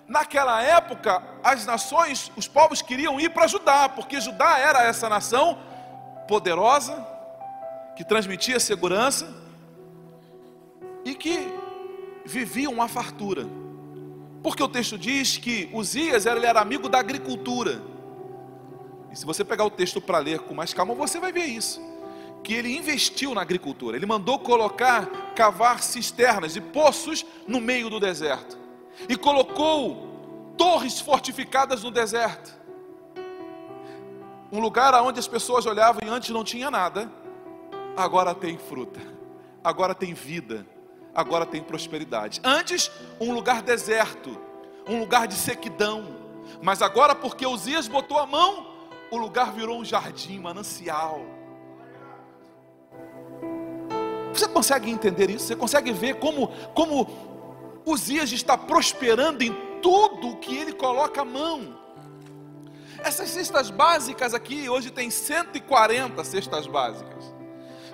Naquela 0.08 0.64
época, 0.64 1.22
as 1.44 1.66
nações, 1.66 2.32
os 2.38 2.48
povos 2.48 2.82
queriam 2.82 3.20
ir 3.20 3.30
para 3.30 3.46
Judá, 3.46 3.90
porque 3.90 4.22
Judá 4.22 4.58
era 4.58 4.84
essa 4.84 5.10
nação 5.10 5.58
poderosa, 6.28 7.06
que 7.96 8.06
transmitia 8.06 8.60
segurança 8.60 9.28
e 11.04 11.14
que 11.14 11.52
viviam 12.26 12.72
uma 12.72 12.88
fartura. 12.88 13.48
Porque 14.42 14.64
o 14.64 14.68
texto 14.68 14.98
diz 14.98 15.38
que 15.38 15.70
Uzias 15.74 16.26
ele 16.26 16.46
era 16.46 16.62
amigo 16.62 16.88
da 16.88 17.00
agricultura. 17.00 17.82
E 19.12 19.16
se 19.16 19.26
você 19.26 19.44
pegar 19.44 19.66
o 19.66 19.70
texto 19.70 20.00
para 20.00 20.20
ler 20.20 20.40
com 20.40 20.54
mais 20.54 20.74
calma, 20.74 20.94
você 20.94 21.20
vai 21.20 21.34
ver 21.34 21.46
isso. 21.46 21.82
Que 22.44 22.54
ele 22.54 22.78
investiu 22.78 23.34
na 23.34 23.42
agricultura. 23.42 23.98
Ele 23.98 24.06
mandou 24.06 24.40
colocar, 24.40 25.06
cavar 25.36 25.82
cisternas 25.82 26.56
e 26.56 26.62
poços 26.62 27.26
no 27.46 27.60
meio 27.60 27.90
do 27.90 28.00
deserto. 28.00 28.57
E 29.08 29.16
colocou 29.16 30.08
torres 30.58 31.00
fortificadas 31.00 31.84
no 31.84 31.92
deserto. 31.92 32.56
Um 34.52 34.60
lugar 34.60 34.94
onde 35.04 35.20
as 35.20 35.28
pessoas 35.28 35.66
olhavam 35.66 36.02
e 36.06 36.10
antes 36.10 36.30
não 36.30 36.44
tinha 36.44 36.72
nada, 36.72 37.12
agora 37.96 38.34
tem 38.34 38.58
fruta, 38.58 39.02
agora 39.64 39.94
tem 39.94 40.14
vida 40.14 40.66
agora 41.18 41.48
tem 41.48 41.64
prosperidade. 41.64 42.40
Antes, 42.44 42.92
um 43.20 43.34
lugar 43.34 43.64
deserto, 43.64 44.40
um 44.88 45.00
lugar 45.00 45.28
de 45.28 45.34
sequidão. 45.34 46.16
Mas 46.62 46.84
agora, 46.84 47.16
porque 47.16 47.44
Uzias 47.44 47.88
botou 47.88 48.20
a 48.20 48.28
mão, 48.28 48.68
o 49.10 49.18
lugar 49.18 49.52
virou 49.52 49.80
um 49.80 49.84
jardim, 49.84 50.38
manancial. 50.38 51.22
Você 54.32 54.48
consegue 54.48 54.92
entender 54.92 55.32
isso? 55.32 55.48
Você 55.48 55.56
consegue 55.56 55.92
ver 55.92 56.20
como, 56.20 56.50
como 56.76 57.08
Uzias 57.88 58.34
está 58.34 58.58
prosperando 58.58 59.44
em 59.44 59.54
tudo 59.82 60.36
que 60.36 60.58
ele 60.58 60.74
coloca 60.74 61.22
a 61.22 61.26
mão? 61.26 61.80
Essas 63.00 63.30
cestas 63.30 63.70
básicas 63.70 64.34
aqui, 64.34 64.70
hoje 64.70 64.92
tem 64.92 65.10
140 65.10 66.22
cestas 66.26 66.68
básicas. 66.68 67.34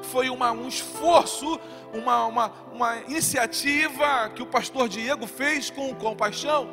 Foi 0.01 0.31
uma, 0.31 0.51
um 0.51 0.67
esforço 0.67 1.59
uma, 1.93 2.25
uma, 2.25 2.51
uma 2.73 2.97
iniciativa 3.01 4.31
que 4.35 4.41
o 4.41 4.47
pastor 4.47 4.89
Diego 4.89 5.27
fez 5.27 5.69
com 5.69 5.93
compaixão 5.93 6.67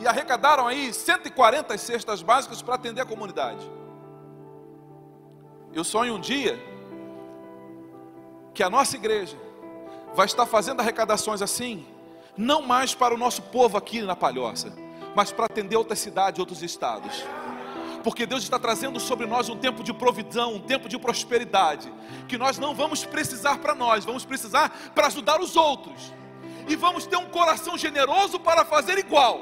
e 0.00 0.06
arrecadaram 0.06 0.66
aí 0.66 0.92
140 0.92 1.76
cestas 1.76 2.22
básicas 2.22 2.62
para 2.62 2.76
atender 2.76 3.02
a 3.02 3.06
comunidade. 3.06 3.70
Eu 5.74 5.84
sonho 5.84 6.14
um 6.14 6.20
dia 6.20 6.58
que 8.54 8.62
a 8.62 8.70
nossa 8.70 8.96
igreja 8.96 9.36
vai 10.14 10.24
estar 10.24 10.46
fazendo 10.46 10.80
arrecadações 10.80 11.42
assim, 11.42 11.86
não 12.38 12.62
mais 12.62 12.94
para 12.94 13.12
o 13.12 13.18
nosso 13.18 13.42
povo 13.42 13.76
aqui 13.76 14.00
na 14.00 14.14
Palhoça, 14.14 14.72
mas 15.14 15.32
para 15.32 15.46
atender 15.46 15.76
outras 15.76 15.98
cidades, 15.98 16.38
outros 16.38 16.62
estados. 16.62 17.24
Porque 18.04 18.24
Deus 18.24 18.44
está 18.44 18.60
trazendo 18.60 19.00
sobre 19.00 19.26
nós 19.26 19.48
um 19.48 19.56
tempo 19.56 19.82
de 19.82 19.92
provisão, 19.92 20.54
um 20.54 20.60
tempo 20.60 20.88
de 20.88 20.96
prosperidade, 20.96 21.92
que 22.28 22.38
nós 22.38 22.56
não 22.56 22.72
vamos 22.72 23.04
precisar 23.04 23.58
para 23.58 23.74
nós, 23.74 24.04
vamos 24.04 24.24
precisar 24.24 24.92
para 24.94 25.08
ajudar 25.08 25.40
os 25.40 25.56
outros, 25.56 26.14
e 26.68 26.76
vamos 26.76 27.06
ter 27.06 27.16
um 27.16 27.26
coração 27.26 27.76
generoso 27.76 28.38
para 28.38 28.64
fazer 28.64 28.98
igual. 28.98 29.40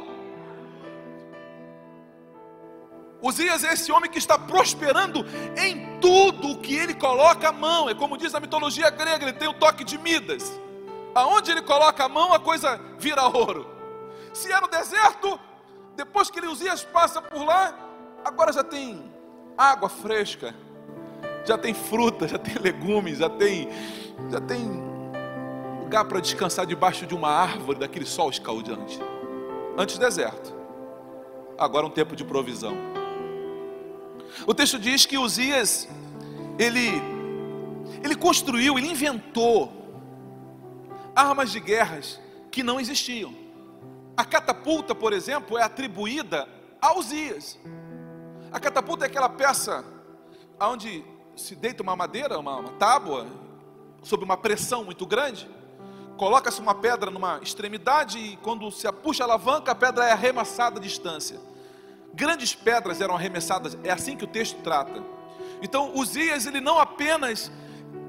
Uzias 3.21 3.63
é 3.63 3.75
esse 3.75 3.93
homem 3.93 4.11
que 4.11 4.19
está 4.19 4.39
prosperando 4.39 5.27
em 5.59 5.99
tudo 6.01 6.53
o 6.53 6.59
que 6.59 6.75
ele 6.75 6.95
coloca 6.95 7.51
a 7.51 7.53
mão, 7.53 7.91
é 7.91 7.95
como 7.95 8.17
diz 8.17 8.35
a 8.35 8.41
mitologia 8.41 8.89
grega, 8.89 9.25
ele 9.27 9.33
tem 9.35 9.49
o 9.49 9.55
toque 9.55 9.85
de 9.85 9.99
Midas, 9.99 10.51
aonde 11.21 11.51
ele 11.51 11.63
coloca 11.63 12.05
a 12.05 12.09
mão 12.09 12.33
a 12.33 12.39
coisa 12.39 12.81
vira 12.99 13.27
ouro. 13.27 13.67
Se 14.33 14.53
é 14.53 14.61
no 14.61 14.69
deserto, 14.69 15.39
depois 15.95 16.31
que 16.31 16.39
ele 16.39 16.49
Uzias 16.49 16.85
passa 16.85 17.23
por 17.23 17.45
lá, 17.45 17.87
Agora 18.27 18.53
já 18.53 18.65
tem 18.65 19.09
água 19.57 19.89
fresca, 19.89 20.53
já 21.45 21.57
tem 21.57 21.73
fruta, 21.73 22.27
já 22.27 22.37
tem 22.37 22.57
legumes, 22.59 23.19
já 23.19 23.31
tem, 23.31 23.69
já 24.29 24.41
tem 24.41 24.59
lugar 25.81 26.05
para 26.07 26.19
descansar 26.19 26.67
debaixo 26.67 27.07
de 27.07 27.15
uma 27.15 27.29
árvore 27.29 27.79
daquele 27.79 28.05
sol 28.05 28.29
escaldante. 28.29 28.99
Antes 29.79 29.97
deserto, 29.97 30.53
agora 31.57 31.87
um 31.87 31.91
tempo 31.91 32.17
de 32.17 32.25
provisão. 32.25 32.77
O 34.45 34.53
texto 34.53 34.77
diz 34.77 35.07
que 35.07 35.17
Uzias 35.17 35.89
ele 36.59 37.01
ele 38.03 38.17
construiu, 38.17 38.77
ele 38.77 38.91
inventou 38.91 39.86
armas 41.17 41.51
de 41.51 41.59
guerras 41.59 42.21
que 42.53 42.63
não 42.63 42.79
existiam. 42.79 43.35
A 44.15 44.25
catapulta, 44.25 44.95
por 44.95 45.15
exemplo, 45.15 45.57
é 45.57 45.63
atribuída 45.63 46.47
a 46.81 46.97
Uzias. 46.97 47.59
A 48.53 48.61
catapulta 48.61 49.07
é 49.07 49.09
aquela 49.09 49.29
peça 49.29 49.83
onde 50.61 51.03
se 51.35 51.57
deita 51.57 51.83
uma 51.83 51.97
madeira, 51.97 52.39
uma, 52.39 52.57
uma 52.57 52.73
tábua, 52.73 53.27
sob 54.03 54.25
uma 54.25 54.37
pressão 54.37 54.85
muito 54.85 55.07
grande, 55.07 55.49
coloca-se 56.17 56.61
uma 56.61 56.75
pedra 56.75 57.11
numa 57.11 57.41
extremidade 57.43 58.19
e 58.19 58.37
quando 58.39 58.71
se 58.71 58.91
puxa 58.93 59.25
a 59.25 59.27
alavanca, 59.27 59.73
a 59.73 59.75
pedra 59.75 60.05
é 60.07 60.13
arremessada 60.13 60.79
à 60.79 60.83
distância. 60.83 61.39
Grandes 62.15 62.55
pedras 62.55 63.01
eram 63.01 63.15
arremessadas, 63.15 63.77
é 63.85 63.91
assim 63.91 64.17
que 64.17 64.25
o 64.25 64.29
texto 64.29 64.63
trata. 64.63 65.03
Então, 65.61 65.95
Uzias, 65.95 66.47
ele 66.47 66.61
não 66.61 66.79
apenas 66.79 67.51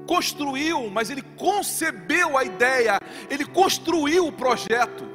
construiu, 0.08 0.88
mas 0.88 1.10
ele 1.10 1.20
concebeu 1.36 2.38
a 2.38 2.42
ideia, 2.42 2.98
ele 3.28 3.44
construiu 3.44 4.26
o 4.26 4.32
projeto. 4.32 5.06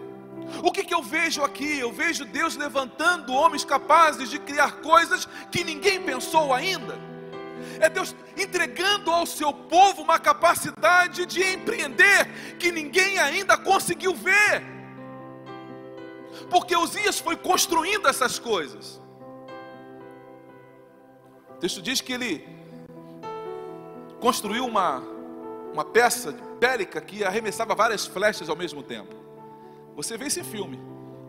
O 0.64 0.72
que, 0.72 0.84
que 0.84 0.94
eu 0.94 1.02
vejo 1.02 1.42
aqui? 1.42 1.80
Eu 1.80 1.92
vejo 1.92 2.24
Deus 2.26 2.56
levantando 2.56 3.34
homens 3.34 3.66
capazes 3.66 4.30
de 4.30 4.38
criar 4.38 4.74
coisas 4.82 5.28
que 5.50 5.64
ninguém 5.64 6.00
pensou 6.00 6.54
ainda. 6.54 6.96
É 7.80 7.90
Deus 7.90 8.16
entregando 8.38 9.10
ao 9.10 9.26
seu 9.26 9.52
povo 9.52 10.04
uma 10.04 10.20
capacidade 10.20 11.26
de 11.26 11.42
empreender 11.42 12.28
que 12.60 12.72
ninguém 12.72 13.18
ainda 13.18 13.58
conseguiu 13.58 14.14
ver. 14.14 14.62
Porque 16.52 16.76
Osias 16.76 17.20
foi 17.20 17.36
construindo 17.36 18.08
essas 18.08 18.38
coisas. 18.38 19.02
O 21.50 21.60
texto 21.60 21.82
diz 21.82 22.00
que 22.00 22.14
ele 22.14 22.53
construiu 24.24 24.66
uma, 24.66 25.04
uma 25.74 25.84
peça 25.84 26.34
bélica 26.58 27.02
que 27.02 27.26
arremessava 27.26 27.76
várias 27.76 28.06
flechas 28.06 28.48
ao 28.48 28.56
mesmo 28.56 28.82
tempo. 28.82 29.14
Você 29.98 30.18
vê 30.18 30.28
esse 30.28 30.42
filme, 30.42 30.80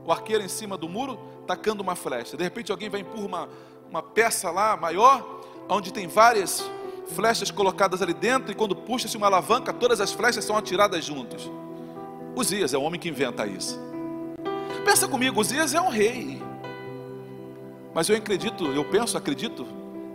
o 0.07 0.13
arqueiro 0.13 0.45
em 0.45 0.49
cima 0.49 0.79
do 0.79 0.89
muro, 0.89 1.19
tacando 1.45 1.83
uma 1.83 1.97
flecha. 1.97 2.37
De 2.37 2.45
repente 2.45 2.71
alguém 2.71 2.89
vai 2.89 3.01
empurrar 3.01 3.27
uma, 3.27 3.49
uma 3.91 4.01
peça 4.01 4.49
lá 4.49 4.77
maior, 4.77 5.41
onde 5.69 5.93
tem 5.93 6.07
várias 6.07 6.65
flechas 7.09 7.51
colocadas 7.51 8.01
ali 8.01 8.15
dentro, 8.15 8.53
e 8.53 8.55
quando 8.55 8.77
puxa-se 8.77 9.17
uma 9.17 9.27
alavanca, 9.27 9.73
todas 9.73 10.01
as 10.01 10.13
flechas 10.13 10.45
são 10.45 10.57
atiradas 10.57 11.05
juntas. 11.05 11.51
Uzias 12.37 12.75
é 12.75 12.79
o 12.79 12.83
homem 12.83 13.01
que 13.01 13.09
inventa 13.09 13.45
isso. 13.45 13.77
Pensa 14.85 15.09
comigo, 15.09 15.41
Uzias 15.41 15.75
é 15.75 15.81
um 15.81 15.89
rei. 15.89 16.41
Mas 17.93 18.09
eu 18.09 18.17
acredito, 18.17 18.67
eu 18.67 18.85
penso, 18.85 19.19
acredito, 19.19 19.67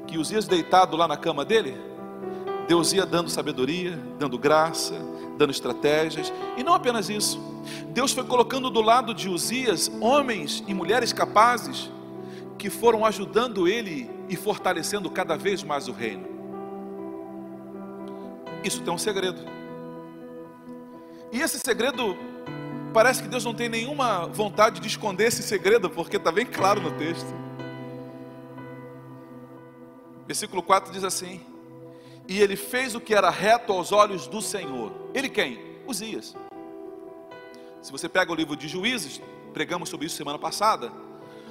que 0.07 0.17
Uzias 0.17 0.47
deitado 0.47 0.95
lá 0.95 1.09
na 1.09 1.17
cama 1.17 1.43
dele, 1.43 1.89
Deus 2.69 2.93
ia 2.93 3.03
dando 3.03 3.31
sabedoria, 3.31 3.99
dando 4.19 4.37
graça, 4.37 4.93
dando 5.39 5.49
estratégias, 5.49 6.31
e 6.55 6.63
não 6.63 6.75
apenas 6.75 7.09
isso. 7.09 7.41
Deus 7.87 8.11
foi 8.11 8.23
colocando 8.23 8.69
do 8.69 8.79
lado 8.79 9.11
de 9.11 9.27
Uzias 9.27 9.91
homens 9.99 10.63
e 10.67 10.73
mulheres 10.75 11.11
capazes 11.11 11.89
que 12.59 12.69
foram 12.69 13.03
ajudando 13.03 13.67
ele 13.67 14.07
e 14.29 14.35
fortalecendo 14.35 15.09
cada 15.09 15.35
vez 15.35 15.63
mais 15.63 15.87
o 15.87 15.91
reino. 15.91 16.27
Isso 18.63 18.83
tem 18.83 18.93
um 18.93 18.99
segredo. 18.99 19.41
E 21.31 21.41
esse 21.41 21.57
segredo, 21.57 22.15
parece 22.93 23.23
que 23.23 23.29
Deus 23.29 23.43
não 23.43 23.55
tem 23.55 23.67
nenhuma 23.67 24.27
vontade 24.27 24.79
de 24.79 24.87
esconder 24.87 25.29
esse 25.29 25.41
segredo, 25.41 25.89
porque 25.89 26.17
está 26.17 26.31
bem 26.31 26.45
claro 26.45 26.79
no 26.79 26.91
texto. 26.91 27.33
Versículo 30.27 30.61
4 30.61 30.93
diz 30.93 31.03
assim: 31.03 31.48
e 32.29 32.39
ele 32.39 32.55
fez 32.55 32.93
o 32.93 33.01
que 33.01 33.15
era 33.15 33.31
reto 33.31 33.73
aos 33.73 33.91
olhos 33.91 34.27
do 34.27 34.39
Senhor. 34.39 34.93
Ele 35.15 35.27
quem? 35.27 35.59
Uzias. 35.87 36.35
Se 37.81 37.91
você 37.91 38.07
pega 38.07 38.31
o 38.31 38.35
livro 38.35 38.55
de 38.55 38.67
Juízes, 38.67 39.19
pregamos 39.51 39.89
sobre 39.89 40.05
isso 40.05 40.15
semana 40.15 40.37
passada. 40.37 40.91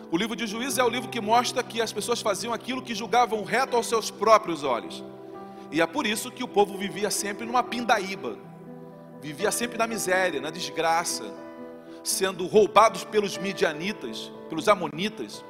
O 0.08 0.16
livro 0.16 0.36
de 0.36 0.46
Juízes 0.46 0.78
é 0.78 0.84
o 0.84 0.88
livro 0.88 1.08
que 1.08 1.20
mostra 1.20 1.64
que 1.64 1.82
as 1.82 1.92
pessoas 1.92 2.22
faziam 2.22 2.54
aquilo 2.54 2.80
que 2.80 2.94
julgavam 2.94 3.42
reto 3.42 3.76
aos 3.76 3.88
seus 3.88 4.08
próprios 4.08 4.62
olhos. 4.62 5.02
E 5.72 5.80
é 5.80 5.86
por 5.86 6.06
isso 6.06 6.30
que 6.30 6.44
o 6.44 6.48
povo 6.48 6.78
vivia 6.78 7.10
sempre 7.10 7.44
numa 7.44 7.64
pindaíba, 7.64 8.38
vivia 9.20 9.50
sempre 9.50 9.76
na 9.76 9.86
miséria, 9.88 10.40
na 10.40 10.48
desgraça, 10.48 11.24
sendo 12.04 12.46
roubados 12.46 13.02
pelos 13.02 13.36
midianitas, 13.36 14.30
pelos 14.48 14.68
amonitas. 14.68 15.44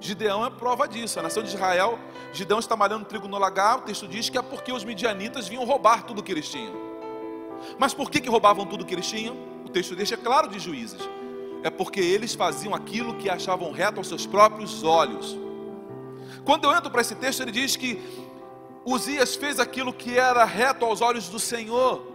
Gideão 0.00 0.44
é 0.44 0.50
prova 0.50 0.86
disso. 0.86 1.18
A 1.18 1.22
nação 1.22 1.42
de 1.42 1.48
Israel, 1.48 1.98
Gideão 2.32 2.58
está 2.58 2.76
malhando 2.76 3.04
trigo 3.04 3.26
no 3.26 3.38
lagar. 3.38 3.78
O 3.78 3.82
texto 3.82 4.06
diz 4.06 4.28
que 4.28 4.38
é 4.38 4.42
porque 4.42 4.72
os 4.72 4.84
midianitas 4.84 5.48
vinham 5.48 5.64
roubar 5.64 6.04
tudo 6.04 6.22
que 6.22 6.32
eles 6.32 6.48
tinham. 6.48 6.74
Mas 7.78 7.92
por 7.92 8.10
que, 8.10 8.20
que 8.20 8.28
roubavam 8.28 8.64
tudo 8.64 8.84
que 8.84 8.94
eles 8.94 9.06
tinham? 9.06 9.36
O 9.64 9.68
texto 9.68 9.96
deixa 9.96 10.16
claro 10.16 10.48
de 10.48 10.58
juízes. 10.58 11.00
É 11.62 11.70
porque 11.70 12.00
eles 12.00 12.34
faziam 12.34 12.74
aquilo 12.74 13.14
que 13.14 13.28
achavam 13.28 13.72
reto 13.72 13.98
aos 13.98 14.06
seus 14.06 14.26
próprios 14.26 14.84
olhos. 14.84 15.36
Quando 16.44 16.64
eu 16.64 16.76
entro 16.76 16.90
para 16.90 17.00
esse 17.00 17.14
texto, 17.16 17.42
ele 17.42 17.50
diz 17.50 17.76
que 17.76 18.00
Uzias 18.84 19.34
fez 19.34 19.58
aquilo 19.58 19.92
que 19.92 20.16
era 20.16 20.44
reto 20.44 20.84
aos 20.84 21.00
olhos 21.00 21.28
do 21.28 21.38
Senhor. 21.38 22.06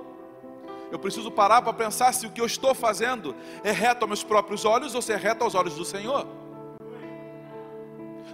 Eu 0.90 0.98
preciso 0.98 1.30
parar 1.30 1.62
para 1.62 1.74
pensar 1.74 2.14
se 2.14 2.26
o 2.26 2.32
que 2.32 2.40
eu 2.40 2.46
estou 2.46 2.74
fazendo 2.74 3.36
é 3.64 3.72
reto 3.72 4.06
aos 4.06 4.10
meus 4.10 4.24
próprios 4.24 4.64
olhos 4.64 4.96
ou 4.96 5.02
se 5.02 5.12
é 5.12 5.16
reto 5.16 5.44
aos 5.44 5.56
olhos 5.56 5.76
do 5.76 5.84
Senhor. 5.84 6.26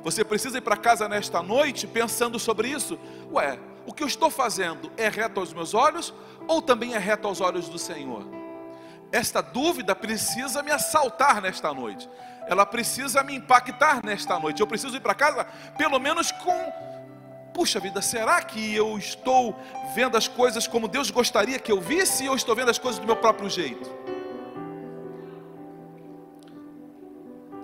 Você 0.03 0.23
precisa 0.23 0.57
ir 0.57 0.61
para 0.61 0.77
casa 0.77 1.07
nesta 1.07 1.41
noite 1.41 1.85
pensando 1.85 2.39
sobre 2.39 2.69
isso. 2.69 2.97
Ué, 3.31 3.59
o 3.85 3.93
que 3.93 4.03
eu 4.03 4.07
estou 4.07 4.29
fazendo 4.29 4.91
é 4.95 5.09
reto 5.09 5.39
aos 5.39 5.53
meus 5.53 5.73
olhos 5.73 6.13
ou 6.47 6.61
também 6.61 6.93
é 6.93 6.97
reto 6.97 7.27
aos 7.27 7.41
olhos 7.41 7.67
do 7.67 7.77
Senhor? 7.77 8.25
Esta 9.11 9.41
dúvida 9.41 9.95
precisa 9.95 10.61
me 10.61 10.71
assaltar 10.71 11.41
nesta 11.41 11.73
noite. 11.73 12.09
Ela 12.47 12.65
precisa 12.65 13.23
me 13.23 13.35
impactar 13.35 14.03
nesta 14.03 14.39
noite. 14.39 14.61
Eu 14.61 14.67
preciso 14.67 14.95
ir 14.95 15.01
para 15.01 15.15
casa 15.15 15.45
pelo 15.77 15.99
menos 15.99 16.31
com 16.31 16.89
Puxa 17.53 17.79
vida, 17.79 18.01
será 18.01 18.41
que 18.41 18.73
eu 18.73 18.97
estou 18.97 19.55
vendo 19.93 20.15
as 20.15 20.27
coisas 20.27 20.67
como 20.67 20.87
Deus 20.87 21.09
gostaria 21.09 21.59
que 21.59 21.71
eu 21.71 21.81
visse 21.81 22.29
ou 22.29 22.35
estou 22.35 22.55
vendo 22.55 22.69
as 22.69 22.77
coisas 22.77 22.99
do 22.99 23.05
meu 23.05 23.15
próprio 23.15 23.49
jeito? 23.49 23.89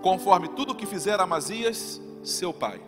Conforme 0.02 0.50
tudo 0.50 0.76
que 0.76 0.86
fizer 0.86 1.20
Amazias, 1.22 2.02
seu 2.26 2.54
pai. 2.54 2.82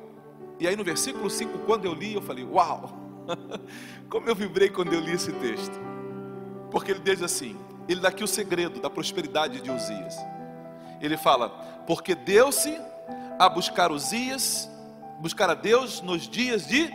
E 0.60 0.67
aí 0.67 0.75
no 0.75 0.84
versículo 0.84 1.29
5, 1.29 1.60
quando 1.60 1.86
eu 1.86 1.94
li, 1.94 2.13
eu 2.13 2.22
falei: 2.22 2.44
Uau! 2.44 2.89
Como 4.10 4.27
eu 4.27 4.36
vibrei 4.36 4.70
quando 4.70 4.94
eu 4.94 5.00
li 5.00 5.13
esse 5.13 5.32
texto. 5.34 5.79
Porque 6.72 6.91
ele 6.91 7.00
diz 7.00 7.22
assim: 7.22 7.58
ele 7.88 8.01
dá 8.01 8.10
aqui 8.10 8.24
o 8.24 8.27
segredo 8.27 8.79
da 8.79 8.89
prosperidade 8.89 9.62
de 9.62 9.72
Uzias. 9.72 10.15
Ele 11.00 11.17
fala: 11.17 11.50
Porque 11.86 12.13
deu-se 12.13 12.79
a 13.39 13.48
buscar 13.48 13.91
Uzias, 13.91 14.70
buscar 15.20 15.50
a 15.50 15.53
Deus 15.53 16.01
nos 16.01 16.27
dias 16.27 16.67
de 16.67 16.89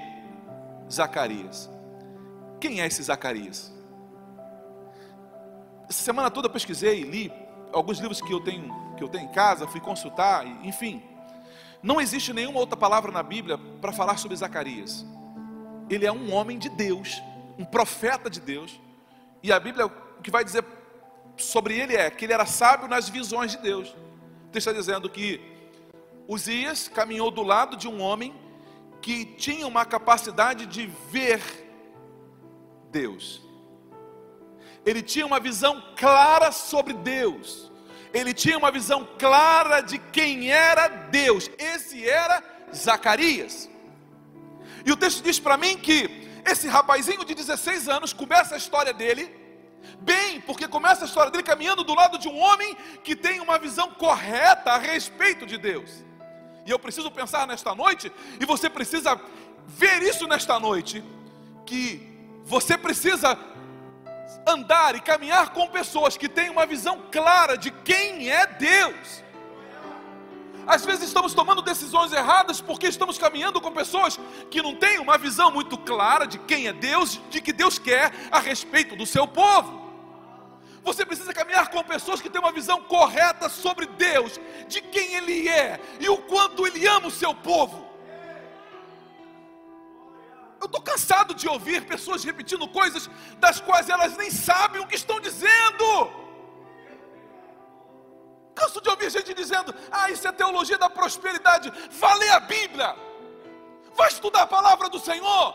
Zacarias. 0.90 1.70
Quem 2.60 2.80
é 2.80 2.86
esse 2.86 3.02
Zacarias? 3.02 3.72
Essa 5.88 6.02
semana 6.02 6.30
toda 6.30 6.48
eu 6.48 6.52
pesquisei, 6.52 7.02
li 7.02 7.32
alguns 7.72 7.98
livros 7.98 8.20
que 8.20 8.32
eu 8.32 8.40
tenho, 8.40 8.70
que 8.96 9.02
eu 9.02 9.08
tenho 9.08 9.24
em 9.24 9.32
casa, 9.32 9.66
fui 9.66 9.80
consultar, 9.80 10.46
enfim. 10.64 11.02
Não 11.82 12.00
existe 12.00 12.32
nenhuma 12.32 12.60
outra 12.60 12.76
palavra 12.76 13.10
na 13.10 13.22
Bíblia 13.22 13.58
para 13.80 13.92
falar 13.92 14.16
sobre 14.16 14.36
Zacarias. 14.36 15.04
Ele 15.90 16.06
é 16.06 16.12
um 16.12 16.32
homem 16.32 16.56
de 16.56 16.68
Deus, 16.68 17.20
um 17.58 17.64
profeta 17.64 18.30
de 18.30 18.40
Deus. 18.40 18.80
E 19.42 19.52
a 19.52 19.58
Bíblia, 19.58 19.86
o 19.86 20.22
que 20.22 20.30
vai 20.30 20.44
dizer 20.44 20.64
sobre 21.36 21.76
ele 21.76 21.96
é 21.96 22.08
que 22.08 22.24
ele 22.24 22.32
era 22.32 22.46
sábio 22.46 22.86
nas 22.86 23.08
visões 23.08 23.50
de 23.50 23.58
Deus. 23.58 23.88
O 24.54 24.56
está 24.56 24.72
dizendo 24.72 25.10
que 25.10 25.40
Uzias 26.28 26.86
caminhou 26.86 27.30
do 27.30 27.42
lado 27.42 27.76
de 27.76 27.88
um 27.88 28.00
homem 28.00 28.32
que 29.00 29.24
tinha 29.24 29.66
uma 29.66 29.84
capacidade 29.84 30.66
de 30.66 30.86
ver 31.10 31.42
Deus. 32.92 33.42
Ele 34.86 35.02
tinha 35.02 35.26
uma 35.26 35.40
visão 35.40 35.82
clara 35.96 36.52
sobre 36.52 36.92
Deus 36.92 37.71
ele 38.12 38.34
tinha 38.34 38.58
uma 38.58 38.70
visão 38.70 39.08
clara 39.18 39.80
de 39.80 39.98
quem 39.98 40.50
era 40.50 40.88
Deus. 40.88 41.50
Esse 41.58 42.08
era 42.08 42.42
Zacarias. 42.74 43.68
E 44.84 44.92
o 44.92 44.96
texto 44.96 45.22
diz 45.22 45.38
para 45.38 45.56
mim 45.56 45.76
que 45.76 46.28
esse 46.44 46.68
rapazinho 46.68 47.24
de 47.24 47.34
16 47.34 47.88
anos 47.88 48.12
começa 48.12 48.54
a 48.54 48.58
história 48.58 48.92
dele 48.92 49.42
bem, 50.00 50.40
porque 50.40 50.66
começa 50.66 51.04
a 51.04 51.06
história 51.06 51.30
dele 51.30 51.42
caminhando 51.42 51.84
do 51.84 51.94
lado 51.94 52.18
de 52.18 52.28
um 52.28 52.38
homem 52.38 52.76
que 53.02 53.14
tem 53.14 53.40
uma 53.40 53.58
visão 53.58 53.90
correta 53.90 54.72
a 54.72 54.78
respeito 54.78 55.46
de 55.46 55.56
Deus. 55.56 56.04
E 56.66 56.70
eu 56.70 56.78
preciso 56.78 57.10
pensar 57.10 57.46
nesta 57.46 57.74
noite, 57.74 58.12
e 58.40 58.44
você 58.44 58.68
precisa 58.68 59.20
ver 59.66 60.02
isso 60.02 60.26
nesta 60.26 60.58
noite, 60.58 61.02
que 61.66 62.08
você 62.44 62.76
precisa 62.76 63.38
andar 64.46 64.94
e 64.94 65.00
caminhar 65.00 65.50
com 65.50 65.68
pessoas 65.68 66.16
que 66.16 66.28
têm 66.28 66.50
uma 66.50 66.66
visão 66.66 67.02
clara 67.10 67.56
de 67.56 67.70
quem 67.70 68.30
é 68.30 68.46
Deus. 68.46 69.22
Às 70.66 70.84
vezes 70.84 71.08
estamos 71.08 71.34
tomando 71.34 71.60
decisões 71.60 72.12
erradas 72.12 72.60
porque 72.60 72.86
estamos 72.86 73.18
caminhando 73.18 73.60
com 73.60 73.72
pessoas 73.72 74.18
que 74.50 74.62
não 74.62 74.74
têm 74.74 74.98
uma 74.98 75.18
visão 75.18 75.50
muito 75.50 75.76
clara 75.76 76.26
de 76.26 76.38
quem 76.38 76.68
é 76.68 76.72
Deus, 76.72 77.20
de 77.30 77.40
que 77.40 77.52
Deus 77.52 77.78
quer 77.78 78.12
a 78.30 78.38
respeito 78.38 78.94
do 78.94 79.04
seu 79.04 79.26
povo. 79.26 79.82
Você 80.84 81.04
precisa 81.04 81.32
caminhar 81.32 81.68
com 81.68 81.82
pessoas 81.82 82.20
que 82.20 82.28
têm 82.28 82.40
uma 82.40 82.52
visão 82.52 82.80
correta 82.82 83.48
sobre 83.48 83.86
Deus, 83.86 84.40
de 84.68 84.80
quem 84.80 85.14
Ele 85.14 85.48
é 85.48 85.80
e 86.00 86.08
o 86.08 86.18
quanto 86.18 86.66
Ele 86.66 86.86
ama 86.86 87.08
o 87.08 87.10
seu 87.10 87.34
povo. 87.34 87.91
Eu 90.62 90.66
estou 90.66 90.80
cansado 90.80 91.34
de 91.34 91.46
ouvir 91.48 91.84
pessoas 91.92 92.22
repetindo 92.22 92.68
coisas 92.68 93.10
das 93.44 93.60
quais 93.60 93.88
elas 93.88 94.16
nem 94.16 94.30
sabem 94.30 94.80
o 94.80 94.86
que 94.86 94.94
estão 94.94 95.18
dizendo. 95.20 95.86
Canso 98.54 98.80
de 98.80 98.88
ouvir 98.88 99.10
gente 99.10 99.34
dizendo: 99.34 99.74
Ah, 99.90 100.08
isso 100.08 100.28
é 100.28 100.30
teologia 100.30 100.78
da 100.78 100.88
prosperidade. 100.88 101.72
Vá 101.90 102.14
ler 102.14 102.30
a 102.30 102.38
Bíblia. 102.38 102.94
Vai 103.96 104.08
estudar 104.08 104.42
a 104.42 104.46
palavra 104.46 104.88
do 104.88 105.00
Senhor. 105.00 105.46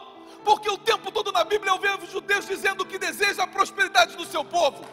Porque 0.43 0.69
o 0.69 0.77
tempo 0.77 1.09
todo 1.09 1.31
na 1.31 1.45
Bíblia 1.45 1.71
eu 1.71 1.79
vejo 1.79 2.11
judeus 2.11 2.45
dizendo 2.45 2.85
que 2.85 2.99
deseja 2.99 3.43
a 3.43 3.47
prosperidade 3.47 4.17
do 4.17 4.25
seu 4.25 4.43
povo. 4.43 4.85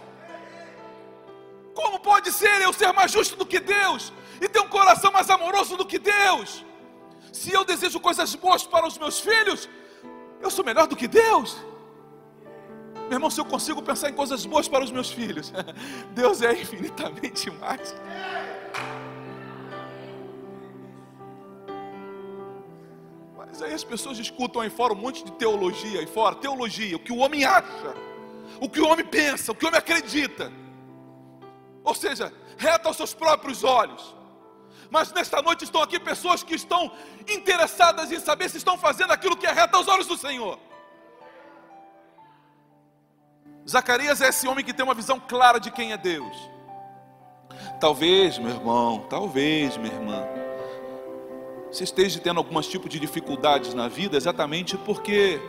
Como 1.74 1.98
pode 1.98 2.30
ser 2.30 2.62
eu 2.62 2.72
ser 2.72 2.92
mais 2.92 3.10
justo 3.10 3.34
do 3.34 3.44
que 3.44 3.58
Deus 3.58 4.12
e 4.40 4.48
ter 4.48 4.60
um 4.60 4.68
coração 4.68 5.10
mais 5.10 5.28
amoroso 5.28 5.76
do 5.76 5.84
que 5.84 5.98
Deus? 5.98 6.64
Se 7.32 7.52
eu 7.52 7.64
desejo 7.64 7.98
coisas 7.98 8.32
boas 8.36 8.64
para 8.64 8.86
os 8.86 8.96
meus 8.96 9.18
filhos, 9.18 9.68
eu 10.44 10.50
sou 10.50 10.64
melhor 10.64 10.86
do 10.86 10.94
que 10.94 11.08
Deus. 11.08 11.56
Meu 13.08 13.14
irmão, 13.14 13.30
se 13.30 13.40
eu 13.40 13.44
consigo 13.44 13.82
pensar 13.82 14.10
em 14.10 14.14
coisas 14.14 14.44
boas 14.46 14.68
para 14.68 14.84
os 14.84 14.90
meus 14.90 15.10
filhos, 15.10 15.52
Deus 16.14 16.42
é 16.42 16.52
infinitamente 16.52 17.50
mais. 17.50 17.94
Mas 23.36 23.62
aí 23.62 23.72
as 23.72 23.84
pessoas 23.84 24.18
escutam 24.18 24.62
aí 24.62 24.70
fora 24.70 24.92
um 24.92 24.96
monte 24.96 25.24
de 25.24 25.32
teologia 25.32 26.00
aí 26.00 26.06
fora, 26.06 26.34
teologia, 26.34 26.96
o 26.96 26.98
que 26.98 27.12
o 27.12 27.18
homem 27.18 27.44
acha, 27.44 27.94
o 28.60 28.68
que 28.68 28.80
o 28.80 28.88
homem 28.88 29.04
pensa, 29.04 29.52
o 29.52 29.54
que 29.54 29.64
o 29.64 29.68
homem 29.68 29.78
acredita. 29.78 30.52
Ou 31.82 31.94
seja, 31.94 32.32
reta 32.56 32.88
aos 32.88 32.96
seus 32.96 33.14
próprios 33.14 33.64
olhos. 33.64 34.14
Mas 34.90 35.12
nesta 35.12 35.40
noite 35.42 35.64
estão 35.64 35.82
aqui 35.82 35.98
pessoas 35.98 36.42
que 36.42 36.54
estão 36.54 36.92
interessadas 37.28 38.10
em 38.12 38.20
saber 38.20 38.48
se 38.48 38.58
estão 38.58 38.76
fazendo 38.78 39.12
aquilo 39.12 39.36
que 39.36 39.46
é 39.46 39.52
reto 39.52 39.76
aos 39.76 39.88
olhos 39.88 40.06
do 40.06 40.16
Senhor. 40.16 40.58
Zacarias 43.68 44.20
é 44.20 44.28
esse 44.28 44.46
homem 44.46 44.64
que 44.64 44.74
tem 44.74 44.84
uma 44.84 44.94
visão 44.94 45.18
clara 45.18 45.58
de 45.58 45.70
quem 45.70 45.92
é 45.92 45.96
Deus. 45.96 46.36
Talvez, 47.80 48.38
meu 48.38 48.50
irmão, 48.50 49.06
talvez, 49.08 49.76
minha 49.76 49.92
irmã, 49.92 50.26
você 51.70 51.84
esteja 51.84 52.20
tendo 52.20 52.38
alguns 52.38 52.68
tipos 52.68 52.88
de 52.88 53.00
dificuldades 53.00 53.74
na 53.74 53.88
vida, 53.88 54.16
exatamente 54.16 54.76
porque 54.76 55.40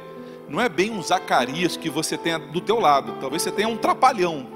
não 0.48 0.62
é 0.62 0.70
bem 0.70 0.92
um 0.92 1.02
Zacarias 1.02 1.78
que 1.78 1.90
você 1.90 2.18
tenha 2.18 2.40
do 2.40 2.62
teu 2.62 2.80
lado, 2.80 3.18
talvez 3.20 3.44
você 3.44 3.52
tenha 3.52 3.68
um 3.68 3.78
trapalhão. 3.78 4.55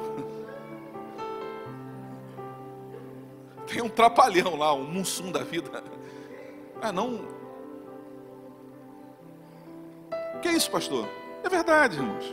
Tem 3.79 3.85
um 3.85 3.89
trapalhão 3.89 4.57
lá, 4.57 4.73
um 4.73 4.83
munsum 4.83 5.31
da 5.31 5.41
vida. 5.41 5.81
Ah, 6.81 6.91
não. 6.91 7.25
O 10.35 10.39
que 10.41 10.49
é 10.49 10.51
isso, 10.51 10.69
pastor? 10.69 11.07
É 11.45 11.47
verdade, 11.47 11.95
irmãos. 11.95 12.25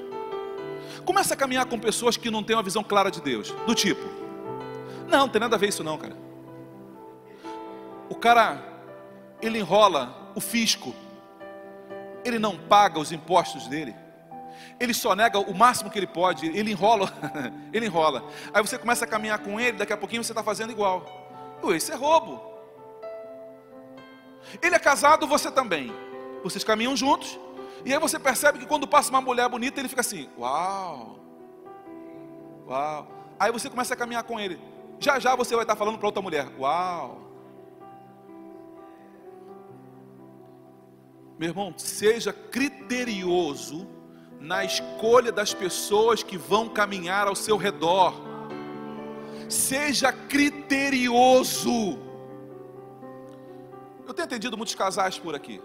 Começa 1.05 1.35
a 1.35 1.37
caminhar 1.37 1.65
com 1.67 1.79
pessoas 1.79 2.17
que 2.17 2.33
não 2.33 2.43
têm 2.43 2.57
uma 2.57 2.65
visão 2.65 2.83
clara 2.83 3.13
de 3.13 3.21
Deus. 3.21 3.53
Do 3.65 3.77
tipo, 3.77 4.03
não, 5.07 5.21
não 5.21 5.29
tem 5.29 5.41
nada 5.41 5.55
a 5.55 5.59
ver 5.59 5.69
isso 5.69 5.85
não, 5.85 5.97
cara. 5.97 6.17
O 8.09 8.17
cara, 8.17 8.61
ele 9.41 9.61
enrola 9.61 10.33
o 10.35 10.41
fisco. 10.41 10.93
Ele 12.25 12.41
não 12.41 12.59
paga 12.59 12.99
os 12.99 13.13
impostos 13.13 13.69
dele. 13.69 13.95
Ele 14.81 14.93
só 14.93 15.15
nega 15.15 15.39
o 15.39 15.55
máximo 15.55 15.93
que 15.93 15.99
ele 16.01 16.09
pode. 16.09 16.49
Ele 16.49 16.73
enrola, 16.73 17.09
ele 17.73 17.87
enrola. 17.87 18.25
Aí 18.53 18.61
você 18.61 18.77
começa 18.77 19.05
a 19.05 19.09
caminhar 19.09 19.39
com 19.39 19.61
ele, 19.61 19.79
daqui 19.79 19.93
a 19.93 19.97
pouquinho 19.97 20.25
você 20.25 20.33
está 20.33 20.43
fazendo 20.43 20.73
igual. 20.73 21.26
Isso 21.75 21.93
é 21.93 21.95
roubo. 21.95 22.41
Ele 24.63 24.75
é 24.75 24.79
casado, 24.79 25.27
você 25.27 25.51
também. 25.51 25.93
Vocês 26.43 26.63
caminham 26.63 26.97
juntos. 26.97 27.39
E 27.85 27.93
aí 27.93 28.01
você 28.01 28.19
percebe 28.19 28.59
que 28.59 28.67
quando 28.67 28.87
passa 28.87 29.11
uma 29.11 29.21
mulher 29.21 29.49
bonita, 29.49 29.81
ele 29.81 29.89
fica 29.89 30.01
assim: 30.01 30.29
Uau, 30.39 31.19
uau. 32.67 33.09
Aí 33.39 33.53
você 33.53 33.69
começa 33.69 33.95
a 33.95 33.97
caminhar 33.97 34.25
com 34.25 34.41
ele. 34.41 34.59
já 34.99 35.19
já 35.19 35.35
você 35.35 35.55
vai 35.55 35.65
estar 35.65 35.77
falando 35.77 35.99
para 35.99 36.07
outra 36.07 36.23
mulher: 36.23 36.49
Uau! 36.59 37.27
Meu 41.39 41.51
irmão, 41.51 41.75
seja 41.77 42.33
criterioso 42.33 43.87
na 44.41 44.65
escolha 44.65 45.31
das 45.31 45.53
pessoas 45.53 46.23
que 46.23 46.39
vão 46.39 46.69
caminhar 46.69 47.29
ao 47.29 47.37
seu 47.37 47.57
redor. 47.57 48.26
Seja 49.49 50.13
criterioso. 50.13 51.99
Eu 54.07 54.15
tenho 54.15 54.27
atendido 54.27 54.57
muitos 54.57 54.75
casais 54.75 55.19
por 55.19 55.35
aqui. 55.35 55.61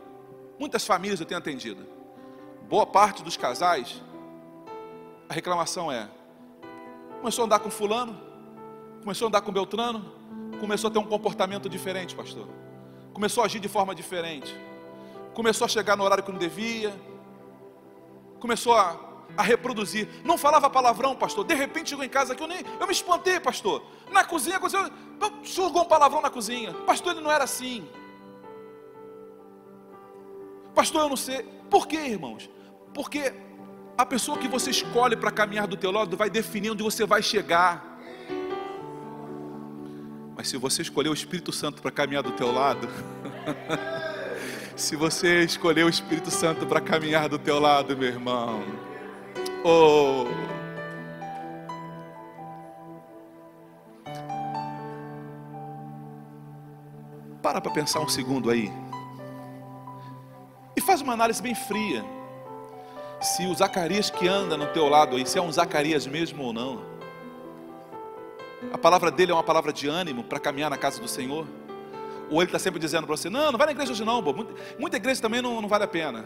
Muitas 0.59 0.85
famílias 0.85 1.19
eu 1.19 1.25
tenho 1.25 1.39
atendido. 1.39 1.85
Boa 2.69 2.85
parte 2.85 3.23
dos 3.23 3.35
casais, 3.35 4.01
a 5.27 5.33
reclamação 5.33 5.91
é: 5.91 6.09
começou 7.19 7.43
a 7.43 7.45
andar 7.45 7.59
com 7.59 7.69
fulano, 7.69 8.19
começou 9.01 9.25
a 9.25 9.29
andar 9.29 9.41
com 9.41 9.51
Beltrano, 9.51 10.13
começou 10.59 10.89
a 10.89 10.91
ter 10.91 10.99
um 10.99 11.05
comportamento 11.05 11.67
diferente, 11.69 12.15
pastor. 12.15 12.47
Começou 13.13 13.43
a 13.43 13.45
agir 13.45 13.59
de 13.59 13.67
forma 13.67 13.93
diferente. 13.93 14.55
Começou 15.33 15.65
a 15.65 15.67
chegar 15.67 15.95
no 15.95 16.03
horário 16.03 16.23
que 16.23 16.31
não 16.31 16.39
devia. 16.39 16.93
Começou 18.39 18.73
a, 18.73 18.93
a 19.37 19.41
reproduzir. 19.43 20.07
Não 20.23 20.37
falava 20.37 20.69
palavrão, 20.69 21.15
pastor. 21.15 21.45
De 21.45 21.53
repente 21.53 21.89
chegou 21.89 22.03
em 22.03 22.09
casa 22.09 22.35
que 22.35 22.43
eu 22.43 22.47
nem. 22.47 22.63
Eu 22.79 22.85
me 22.85 22.93
espantei, 22.93 23.39
pastor. 23.39 23.83
Na 24.11 24.23
cozinha, 24.23 24.57
aconteceu. 24.57 24.89
Surgou 25.43 25.83
um 25.83 25.87
palavrão 25.87 26.21
na 26.21 26.29
cozinha. 26.29 26.73
Pastor, 26.85 27.13
ele 27.13 27.21
não 27.21 27.31
era 27.31 27.43
assim. 27.43 27.87
Pastor, 30.73 31.01
eu 31.01 31.09
não 31.09 31.17
sei. 31.17 31.43
Por 31.69 31.87
quê, 31.87 31.97
irmãos? 31.97 32.49
Porque 32.93 33.33
a 33.97 34.05
pessoa 34.05 34.37
que 34.37 34.47
você 34.47 34.71
escolhe 34.71 35.15
para 35.15 35.31
caminhar 35.31 35.67
do 35.67 35.77
teu 35.77 35.91
lado 35.91 36.17
vai 36.17 36.29
definir 36.29 36.71
onde 36.71 36.83
você 36.83 37.05
vai 37.05 37.21
chegar. 37.21 37.99
Mas 40.35 40.47
se 40.47 40.57
você 40.57 40.81
escolher 40.81 41.09
o 41.09 41.13
Espírito 41.13 41.51
Santo 41.51 41.81
para 41.81 41.91
caminhar 41.91 42.23
do 42.23 42.31
teu 42.31 42.51
lado, 42.51 42.87
se 44.75 44.95
você 44.95 45.43
escolher 45.43 45.85
o 45.85 45.89
Espírito 45.89 46.31
Santo 46.31 46.65
para 46.65 46.81
caminhar 46.81 47.29
do 47.29 47.37
teu 47.37 47.59
lado, 47.59 47.95
meu 47.95 48.07
irmão, 48.07 48.63
oh, 49.63 50.25
para 57.41 57.59
para 57.59 57.71
pensar 57.71 57.99
um 57.99 58.07
segundo 58.07 58.49
aí. 58.49 58.71
E 60.75 60.81
faz 60.81 61.01
uma 61.01 61.13
análise 61.13 61.41
bem 61.41 61.53
fria. 61.53 62.03
Se 63.19 63.45
o 63.45 63.53
Zacarias 63.53 64.09
que 64.09 64.27
anda 64.27 64.55
no 64.55 64.67
teu 64.67 64.87
lado 64.87 65.15
aí, 65.15 65.25
se 65.25 65.37
é 65.37 65.41
um 65.41 65.51
Zacarias 65.51 66.07
mesmo 66.07 66.43
ou 66.43 66.53
não. 66.53 66.81
A 68.71 68.77
palavra 68.77 69.11
dele 69.11 69.31
é 69.31 69.35
uma 69.35 69.43
palavra 69.43 69.73
de 69.73 69.87
ânimo 69.87 70.23
para 70.23 70.39
caminhar 70.39 70.69
na 70.69 70.77
casa 70.77 71.01
do 71.01 71.07
Senhor. 71.07 71.45
Ou 72.29 72.41
ele 72.41 72.45
está 72.45 72.59
sempre 72.59 72.79
dizendo 72.79 73.05
para 73.05 73.17
você: 73.17 73.29
Não, 73.29 73.51
não 73.51 73.57
vai 73.57 73.67
na 73.67 73.73
igreja 73.73 73.91
hoje 73.91 74.05
não, 74.05 74.21
muita, 74.21 74.53
muita, 74.79 74.97
igreja 74.97 75.21
também 75.21 75.41
não, 75.41 75.61
não 75.61 75.67
vale 75.67 75.83
a 75.83 75.87
pena. 75.87 76.25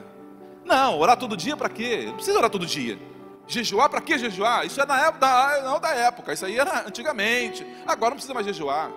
Não, 0.64 1.00
orar 1.00 1.18
todo 1.18 1.36
dia 1.36 1.58
para 1.58 1.70
quê? 1.70 2.04
Não 2.06 2.16
precisa 2.16 2.38
orar 2.38 2.50
todo 2.50 2.66
dia. 2.66 3.00
Jejuar 3.48 3.90
para 3.90 4.02
que 4.02 4.18
jejuar? 4.18 4.66
Isso 4.66 4.82
é 4.82 4.86
na 4.86 5.00
época, 5.00 5.20
da, 5.20 5.62
não 5.64 5.80
da 5.80 5.90
época, 5.90 6.34
isso 6.34 6.46
aí 6.46 6.58
era 6.58 6.88
antigamente. 6.88 7.66
Agora 7.86 8.12
não 8.12 8.18
precisa 8.18 8.34
mais 8.34 8.46
jejuar. 8.46 8.92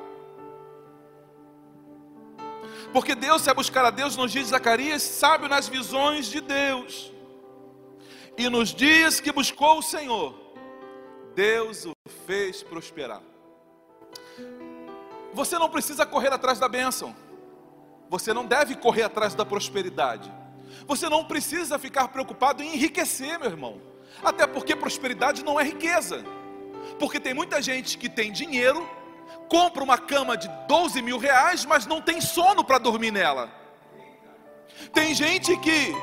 Porque 2.92 3.14
Deus, 3.14 3.46
é 3.46 3.52
buscar 3.52 3.84
a 3.84 3.90
Deus 3.90 4.16
nos 4.16 4.32
dias 4.32 4.46
de 4.46 4.50
Zacarias, 4.50 5.02
sábio 5.02 5.48
nas 5.48 5.68
visões 5.68 6.26
de 6.26 6.40
Deus. 6.40 7.12
E 8.36 8.48
nos 8.48 8.74
dias 8.74 9.20
que 9.20 9.30
buscou 9.30 9.78
o 9.78 9.82
Senhor, 9.82 10.34
Deus 11.34 11.84
o 11.84 11.92
fez 12.26 12.62
prosperar. 12.62 13.20
Você 15.34 15.58
não 15.58 15.68
precisa 15.68 16.06
correr 16.06 16.32
atrás 16.32 16.58
da 16.58 16.68
bênção. 16.68 17.14
Você 18.08 18.32
não 18.32 18.46
deve 18.46 18.74
correr 18.74 19.02
atrás 19.02 19.34
da 19.34 19.44
prosperidade. 19.44 20.32
Você 20.86 21.08
não 21.08 21.24
precisa 21.24 21.78
ficar 21.78 22.08
preocupado 22.08 22.62
em 22.62 22.74
enriquecer, 22.74 23.38
meu 23.38 23.50
irmão. 23.50 23.87
Até 24.22 24.46
porque 24.46 24.74
prosperidade 24.74 25.44
não 25.44 25.58
é 25.58 25.64
riqueza. 25.64 26.24
Porque 26.98 27.20
tem 27.20 27.34
muita 27.34 27.60
gente 27.62 27.98
que 27.98 28.08
tem 28.08 28.32
dinheiro, 28.32 28.88
compra 29.48 29.82
uma 29.82 29.98
cama 29.98 30.36
de 30.36 30.48
12 30.66 31.00
mil 31.02 31.18
reais, 31.18 31.64
mas 31.64 31.86
não 31.86 32.00
tem 32.00 32.20
sono 32.20 32.64
para 32.64 32.78
dormir 32.78 33.10
nela. 33.10 33.50
Tem 34.92 35.14
gente 35.14 35.56
que 35.56 35.94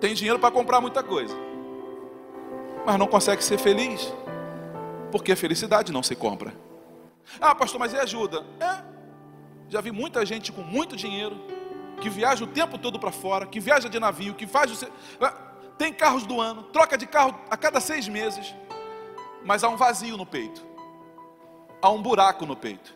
tem 0.00 0.14
dinheiro 0.14 0.38
para 0.38 0.50
comprar 0.50 0.80
muita 0.80 1.02
coisa, 1.02 1.34
mas 2.84 2.98
não 2.98 3.06
consegue 3.06 3.42
ser 3.42 3.58
feliz, 3.58 4.12
porque 5.10 5.32
a 5.32 5.36
felicidade 5.36 5.92
não 5.92 6.02
se 6.02 6.14
compra. 6.14 6.54
Ah, 7.40 7.54
pastor, 7.54 7.78
mas 7.80 7.94
é 7.94 8.00
ajuda? 8.00 8.44
É. 8.60 8.96
Já 9.68 9.80
vi 9.80 9.90
muita 9.90 10.24
gente 10.24 10.52
com 10.52 10.62
muito 10.62 10.96
dinheiro, 10.96 11.36
que 12.00 12.08
viaja 12.08 12.44
o 12.44 12.46
tempo 12.46 12.78
todo 12.78 12.98
para 12.98 13.10
fora, 13.10 13.46
que 13.46 13.58
viaja 13.58 13.88
de 13.88 13.98
navio, 13.98 14.34
que 14.34 14.46
faz. 14.46 14.70
O... 14.70 14.86
Tem 15.78 15.92
carros 15.92 16.26
do 16.26 16.40
ano, 16.40 16.64
troca 16.64 16.96
de 16.96 17.06
carro 17.06 17.38
a 17.50 17.56
cada 17.56 17.80
seis 17.80 18.08
meses, 18.08 18.54
mas 19.44 19.62
há 19.62 19.68
um 19.68 19.76
vazio 19.76 20.16
no 20.16 20.26
peito 20.26 20.66
há 21.80 21.90
um 21.90 22.02
buraco 22.02 22.44
no 22.44 22.56
peito. 22.56 22.94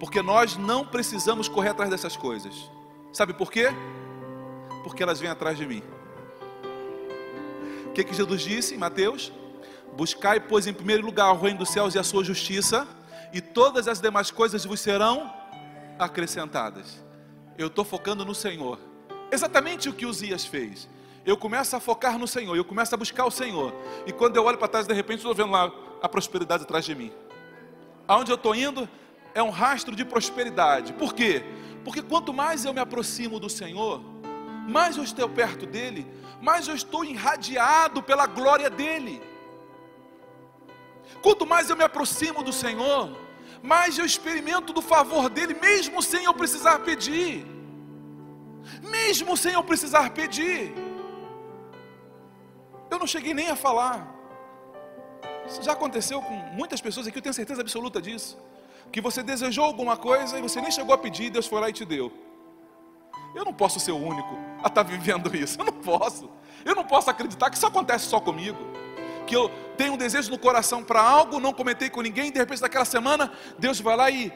Porque 0.00 0.22
nós 0.22 0.56
não 0.56 0.84
precisamos 0.84 1.48
correr 1.48 1.70
atrás 1.70 1.90
dessas 1.90 2.16
coisas. 2.16 2.70
Sabe 3.12 3.32
por 3.32 3.50
quê? 3.50 3.68
Porque 4.82 5.02
elas 5.02 5.20
vêm 5.20 5.30
atrás 5.30 5.56
de 5.56 5.66
mim. 5.66 5.82
O 7.86 7.92
que, 7.92 8.04
que 8.04 8.14
Jesus 8.14 8.42
disse 8.42 8.74
em 8.74 8.78
Mateus? 8.78 9.32
Buscai, 9.96 10.38
pois, 10.38 10.66
em 10.66 10.72
primeiro 10.72 11.04
lugar 11.04 11.32
o 11.32 11.40
reino 11.40 11.58
dos 11.58 11.70
céus 11.70 11.94
e 11.94 11.98
a 11.98 12.04
sua 12.04 12.22
justiça, 12.22 12.86
e 13.32 13.40
todas 13.40 13.88
as 13.88 14.00
demais 14.00 14.30
coisas 14.30 14.64
vos 14.64 14.80
serão 14.80 15.32
acrescentadas. 15.98 17.02
Eu 17.56 17.66
estou 17.66 17.84
focando 17.84 18.24
no 18.24 18.34
Senhor. 18.34 18.78
Exatamente 19.30 19.88
o 19.88 19.92
que 19.92 20.06
Uzias 20.06 20.44
fez. 20.44 20.88
Eu 21.28 21.36
começo 21.36 21.76
a 21.76 21.80
focar 21.80 22.18
no 22.18 22.26
Senhor, 22.26 22.56
eu 22.56 22.64
começo 22.64 22.92
a 22.94 22.98
buscar 22.98 23.24
o 23.26 23.30
Senhor. 23.30 23.72
E 24.06 24.12
quando 24.12 24.36
eu 24.36 24.44
olho 24.44 24.58
para 24.58 24.66
trás, 24.66 24.86
de 24.86 24.94
repente, 24.94 25.18
estou 25.18 25.34
vendo 25.34 25.52
lá 25.52 25.70
a 26.02 26.08
prosperidade 26.08 26.64
atrás 26.64 26.84
de 26.84 26.94
mim 26.94 27.12
aonde 28.08 28.32
eu 28.32 28.36
estou 28.36 28.54
indo 28.54 28.88
é 29.34 29.42
um 29.42 29.50
rastro 29.50 29.94
de 29.94 30.04
prosperidade. 30.04 30.94
Por 30.94 31.12
quê? 31.14 31.44
Porque 31.84 32.00
quanto 32.00 32.32
mais 32.32 32.64
eu 32.64 32.72
me 32.72 32.80
aproximo 32.80 33.38
do 33.38 33.50
Senhor, 33.50 34.02
mais 34.66 34.96
eu 34.96 35.04
estou 35.04 35.28
perto 35.28 35.66
dele, 35.66 36.06
mais 36.40 36.66
eu 36.66 36.74
estou 36.74 37.04
irradiado 37.04 38.02
pela 38.02 38.26
glória 38.26 38.70
dele. 38.70 39.22
Quanto 41.22 41.46
mais 41.46 41.68
eu 41.68 41.76
me 41.76 41.84
aproximo 41.84 42.42
do 42.42 42.52
Senhor, 42.52 43.14
mais 43.62 43.98
eu 43.98 44.06
experimento 44.06 44.72
do 44.72 44.80
favor 44.80 45.28
dele, 45.28 45.54
mesmo 45.54 46.02
sem 46.02 46.24
eu 46.24 46.32
precisar 46.32 46.78
pedir. 46.80 47.46
Mesmo 48.82 49.36
sem 49.36 49.52
eu 49.52 49.62
precisar 49.62 50.10
pedir. 50.10 50.72
Eu 52.90 52.98
não 52.98 53.06
cheguei 53.06 53.34
nem 53.34 53.50
a 53.50 53.56
falar. 53.56 54.14
Isso 55.46 55.62
já 55.62 55.72
aconteceu 55.72 56.20
com 56.20 56.34
muitas 56.52 56.80
pessoas 56.80 57.06
aqui, 57.06 57.18
eu 57.18 57.22
tenho 57.22 57.34
certeza 57.34 57.60
absoluta 57.60 58.00
disso. 58.00 58.38
Que 58.92 59.00
você 59.00 59.22
desejou 59.22 59.64
alguma 59.64 59.96
coisa 59.96 60.38
e 60.38 60.42
você 60.42 60.60
nem 60.60 60.70
chegou 60.70 60.94
a 60.94 60.98
pedir, 60.98 61.30
Deus 61.30 61.46
foi 61.46 61.60
lá 61.60 61.68
e 61.68 61.72
te 61.72 61.84
deu. 61.84 62.12
Eu 63.34 63.44
não 63.44 63.52
posso 63.52 63.78
ser 63.78 63.92
o 63.92 63.96
único 63.96 64.34
a 64.62 64.68
estar 64.68 64.70
tá 64.70 64.82
vivendo 64.88 65.34
isso. 65.34 65.60
Eu 65.60 65.64
não 65.64 65.72
posso. 65.72 66.30
Eu 66.64 66.74
não 66.74 66.84
posso 66.84 67.10
acreditar 67.10 67.50
que 67.50 67.56
isso 67.56 67.66
acontece 67.66 68.06
só 68.06 68.20
comigo. 68.20 68.58
Que 69.26 69.36
eu 69.36 69.50
tenho 69.76 69.94
um 69.94 69.96
desejo 69.96 70.30
no 70.30 70.38
coração 70.38 70.82
para 70.82 71.00
algo, 71.00 71.38
não 71.38 71.52
comentei 71.52 71.90
com 71.90 72.00
ninguém, 72.00 72.28
e 72.28 72.30
de 72.30 72.38
repente 72.38 72.62
naquela 72.62 72.84
semana, 72.84 73.30
Deus 73.58 73.78
vai 73.80 73.96
lá 73.96 74.10
e, 74.10 74.32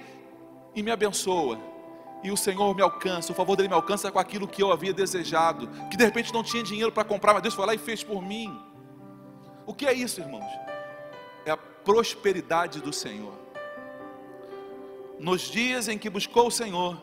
e 0.74 0.82
me 0.82 0.90
abençoa. 0.90 1.71
E 2.22 2.30
o 2.30 2.36
Senhor 2.36 2.74
me 2.74 2.82
alcança, 2.82 3.32
o 3.32 3.34
favor 3.34 3.56
dele 3.56 3.68
me 3.68 3.74
alcança 3.74 4.10
com 4.10 4.18
aquilo 4.18 4.46
que 4.46 4.62
eu 4.62 4.72
havia 4.72 4.92
desejado. 4.92 5.68
Que 5.90 5.96
de 5.96 6.04
repente 6.04 6.32
não 6.32 6.42
tinha 6.42 6.62
dinheiro 6.62 6.92
para 6.92 7.04
comprar, 7.04 7.32
mas 7.34 7.42
Deus 7.42 7.54
foi 7.54 7.66
lá 7.66 7.74
e 7.74 7.78
fez 7.78 8.04
por 8.04 8.22
mim. 8.22 8.56
O 9.66 9.74
que 9.74 9.86
é 9.86 9.92
isso, 9.92 10.20
irmãos? 10.20 10.44
é 11.44 11.50
a 11.50 11.56
prosperidade 11.56 12.80
do 12.80 12.92
Senhor. 12.92 13.34
Nos 15.18 15.42
dias 15.42 15.88
em 15.88 15.98
que 15.98 16.10
buscou 16.10 16.48
o 16.48 16.50
Senhor, 16.50 17.00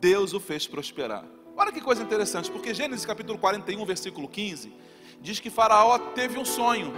Deus 0.00 0.32
o 0.32 0.40
fez 0.40 0.66
prosperar. 0.66 1.24
Olha 1.56 1.72
que 1.72 1.80
coisa 1.80 2.02
interessante, 2.02 2.50
porque 2.50 2.72
Gênesis 2.72 3.04
capítulo 3.04 3.38
41, 3.38 3.84
versículo 3.84 4.28
15, 4.28 4.72
diz 5.20 5.40
que 5.40 5.50
Faraó 5.50 5.98
teve 5.98 6.38
um 6.38 6.44
sonho. 6.44 6.92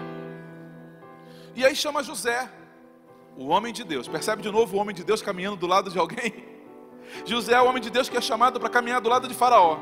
E 1.57 1.65
aí 1.65 1.75
chama 1.75 2.03
José, 2.03 2.49
o 3.37 3.47
homem 3.47 3.73
de 3.73 3.83
Deus. 3.83 4.07
Percebe 4.07 4.43
de 4.43 4.51
novo 4.51 4.77
o 4.77 4.81
homem 4.81 4.95
de 4.95 5.03
Deus 5.03 5.23
caminhando 5.23 5.57
do 5.57 5.67
lado 5.67 5.91
de 5.91 5.99
alguém? 5.99 6.51
José 7.25 7.55
é 7.55 7.61
o 7.61 7.67
homem 7.67 7.83
de 7.83 7.91
Deus 7.91 8.09
que 8.09 8.17
é 8.17 8.21
chamado 8.21 8.59
para 8.59 8.69
caminhar 8.69 9.01
do 9.01 9.09
lado 9.09 9.29
de 9.29 9.35
Faraó. 9.35 9.79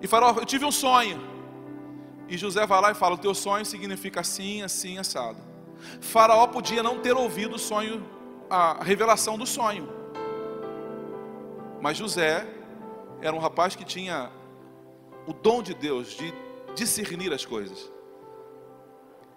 E 0.00 0.06
Faraó, 0.06 0.34
eu 0.38 0.44
tive 0.44 0.64
um 0.64 0.72
sonho. 0.72 1.20
E 2.28 2.36
José 2.36 2.66
vai 2.66 2.80
lá 2.80 2.90
e 2.90 2.94
fala: 2.94 3.14
O 3.14 3.18
teu 3.18 3.34
sonho 3.34 3.64
significa 3.64 4.20
assim, 4.20 4.62
assim, 4.62 4.98
assado. 4.98 5.38
Faraó 6.00 6.46
podia 6.46 6.82
não 6.82 6.98
ter 6.98 7.12
ouvido 7.16 7.56
o 7.56 7.58
sonho, 7.58 8.04
a 8.48 8.82
revelação 8.82 9.36
do 9.36 9.46
sonho. 9.46 9.88
Mas 11.80 11.96
José 11.96 12.46
era 13.22 13.34
um 13.34 13.38
rapaz 13.38 13.74
que 13.74 13.84
tinha 13.84 14.30
o 15.26 15.32
dom 15.32 15.62
de 15.62 15.74
Deus 15.74 16.08
de 16.08 16.32
discernir 16.74 17.32
as 17.32 17.44
coisas. 17.44 17.90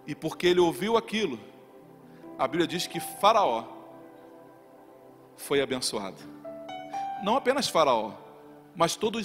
E 0.06 0.14
porque 0.14 0.48
ele 0.48 0.60
ouviu 0.60 0.98
aquilo, 0.98 1.40
a 2.38 2.48
Bíblia 2.48 2.68
diz 2.68 2.88
que 2.88 3.00
Faraó 3.00 3.66
foi 5.38 5.62
abençoado. 5.62 6.33
Não 7.24 7.38
apenas 7.38 7.70
Faraó, 7.70 8.12
mas 8.76 8.98
todo, 8.98 9.18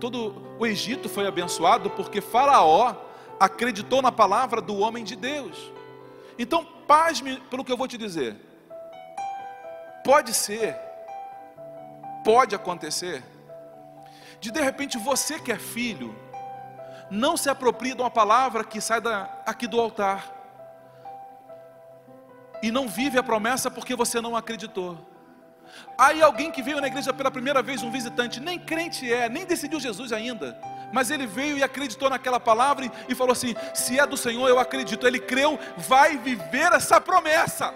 todo 0.00 0.56
o 0.58 0.66
Egito 0.66 1.08
foi 1.08 1.24
abençoado 1.26 1.88
porque 1.90 2.20
Faraó 2.20 2.96
acreditou 3.38 4.02
na 4.02 4.10
palavra 4.10 4.60
do 4.60 4.76
homem 4.78 5.04
de 5.04 5.14
Deus. 5.14 5.70
Então, 6.36 6.64
pasme 6.86 7.40
pelo 7.48 7.64
que 7.64 7.70
eu 7.70 7.76
vou 7.76 7.86
te 7.86 7.96
dizer. 7.96 8.36
Pode 10.04 10.34
ser, 10.34 10.76
pode 12.24 12.54
acontecer, 12.54 13.22
de 14.40 14.50
de 14.50 14.60
repente 14.60 14.98
você 14.98 15.38
que 15.38 15.52
é 15.52 15.56
filho, 15.56 16.14
não 17.10 17.36
se 17.36 17.48
apropria 17.48 17.94
de 17.94 18.02
uma 18.02 18.10
palavra 18.10 18.64
que 18.64 18.80
sai 18.80 19.00
da, 19.00 19.30
aqui 19.46 19.66
do 19.66 19.80
altar, 19.80 20.34
e 22.62 22.70
não 22.70 22.88
vive 22.88 23.16
a 23.16 23.22
promessa 23.22 23.70
porque 23.70 23.94
você 23.94 24.20
não 24.20 24.34
acreditou. 24.34 25.13
Aí 25.96 26.20
alguém 26.22 26.50
que 26.50 26.62
veio 26.62 26.80
na 26.80 26.86
igreja 26.86 27.12
pela 27.12 27.30
primeira 27.30 27.62
vez, 27.62 27.82
um 27.82 27.90
visitante, 27.90 28.40
nem 28.40 28.58
crente 28.58 29.10
é, 29.12 29.28
nem 29.28 29.44
decidiu 29.44 29.78
Jesus 29.78 30.12
ainda, 30.12 30.58
mas 30.92 31.10
ele 31.10 31.26
veio 31.26 31.58
e 31.58 31.62
acreditou 31.62 32.10
naquela 32.10 32.40
palavra 32.40 32.90
e, 33.08 33.14
falou 33.14 33.32
assim: 33.32 33.54
se 33.74 33.98
é 33.98 34.06
do 34.06 34.16
Senhor, 34.16 34.48
eu 34.48 34.58
acredito. 34.58 35.06
Ele 35.06 35.18
creu, 35.18 35.58
vai 35.76 36.16
viver 36.16 36.72
essa 36.72 37.00
promessa. 37.00 37.74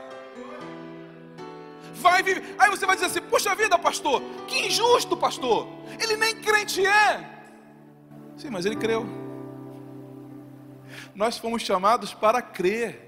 Vai 1.95 2.23
viver. 2.23 2.55
Aí 2.59 2.71
você 2.71 2.87
vai 2.87 2.95
dizer 2.95 3.07
assim: 3.07 3.21
puxa 3.21 3.55
vida, 3.55 3.79
pastor, 3.79 4.23
que 4.47 4.67
injusto, 4.67 5.17
pastor. 5.17 5.69
Ele 6.01 6.17
nem 6.17 6.37
crente 6.37 6.87
é. 6.87 7.29
Sim, 8.37 8.51
mas 8.51 8.65
ele 8.65 8.77
creu. 8.77 9.05
Nós 11.15 11.37
fomos 11.37 11.63
chamados 11.63 12.15
para 12.15 12.41
crer. 12.41 13.05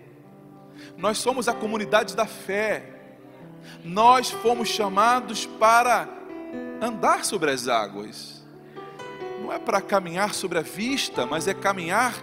Nós 0.96 1.18
somos 1.18 1.48
a 1.48 1.55
comunidade 1.55 2.16
da 2.16 2.26
fé. 2.26 3.00
Nós 3.85 4.31
fomos 4.31 4.68
chamados 4.68 5.46
para 5.46 6.09
andar 6.81 7.25
sobre 7.25 7.51
as 7.51 7.68
águas 7.68 8.40
não 9.51 9.57
é 9.57 9.59
para 9.59 9.81
caminhar 9.81 10.33
sobre 10.33 10.59
a 10.59 10.62
vista, 10.62 11.27
mas 11.27 11.49
é 11.49 11.53
caminhar 11.53 12.14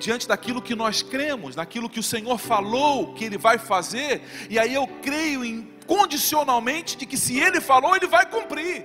diante 0.00 0.26
daquilo 0.26 0.60
que 0.60 0.74
nós 0.74 1.00
cremos, 1.00 1.54
naquilo 1.54 1.88
que 1.88 2.00
o 2.00 2.02
Senhor 2.02 2.36
falou 2.38 3.14
que 3.14 3.24
Ele 3.24 3.38
vai 3.38 3.56
fazer, 3.56 4.20
e 4.50 4.58
aí 4.58 4.74
eu 4.74 4.88
creio 5.00 5.44
incondicionalmente 5.44 6.96
de 6.96 7.06
que 7.06 7.16
se 7.16 7.38
Ele 7.38 7.60
falou, 7.60 7.94
Ele 7.94 8.08
vai 8.08 8.26
cumprir. 8.26 8.84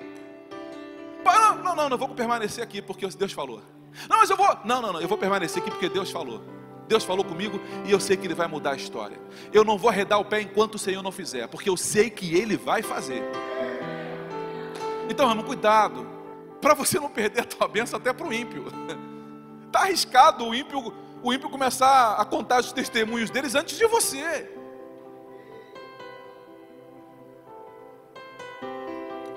Não, 1.25 1.57
não, 1.63 1.75
não, 1.75 1.89
não 1.89 1.97
vou 1.97 2.09
permanecer 2.09 2.63
aqui 2.63 2.83
porque 2.83 3.07
Deus 3.07 3.31
falou. 3.31 3.63
Não, 4.07 4.17
mas 4.17 4.29
eu 4.29 4.37
vou. 4.37 4.47
Não, 4.63 4.79
não, 4.79 4.93
não, 4.93 5.01
eu 5.01 5.07
vou 5.07 5.17
permanecer 5.17 5.61
aqui 5.61 5.71
porque 5.71 5.89
Deus 5.89 6.11
falou. 6.11 6.43
Deus 6.87 7.03
falou 7.03 7.25
comigo 7.25 7.59
e 7.85 7.91
eu 7.91 7.99
sei 7.99 8.15
que 8.15 8.25
Ele 8.25 8.33
vai 8.33 8.47
mudar 8.47 8.71
a 8.71 8.75
história. 8.75 9.19
Eu 9.51 9.63
não 9.63 9.77
vou 9.77 9.89
arredar 9.89 10.19
o 10.19 10.25
pé 10.25 10.41
enquanto 10.41 10.75
o 10.75 10.79
Senhor 10.79 11.03
não 11.03 11.11
fizer, 11.11 11.47
porque 11.47 11.69
eu 11.69 11.75
sei 11.75 12.09
que 12.09 12.35
Ele 12.35 12.55
vai 12.55 12.81
fazer. 12.81 13.23
Então, 15.09 15.29
irmão, 15.29 15.43
cuidado 15.43 16.07
para 16.61 16.73
você 16.73 16.99
não 16.99 17.09
perder 17.09 17.41
a 17.41 17.45
tua 17.45 17.67
bênção 17.67 17.97
até 17.97 18.11
para 18.13 18.25
o 18.25 18.33
ímpio. 18.33 18.65
Está 19.65 19.81
arriscado 19.83 20.45
o 20.45 20.55
ímpio, 20.55 20.93
o 21.21 21.33
ímpio 21.33 21.49
começar 21.49 22.15
a 22.15 22.25
contar 22.25 22.61
os 22.61 22.71
testemunhos 22.71 23.29
deles 23.29 23.53
antes 23.53 23.77
de 23.77 23.85
você. 23.87 24.53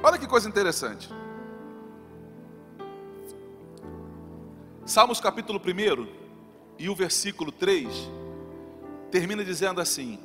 Olha 0.03 0.19
que 0.19 0.27
coisa 0.27 0.49
interessante. 0.49 1.11
Salmos 4.87 5.21
capítulo 5.21 5.61
1 5.61 6.20
e 6.81 6.89
o 6.89 6.95
versículo 6.95 7.53
3 7.53 7.87
termina 9.11 9.45
dizendo 9.45 9.83
assim: 9.83 10.19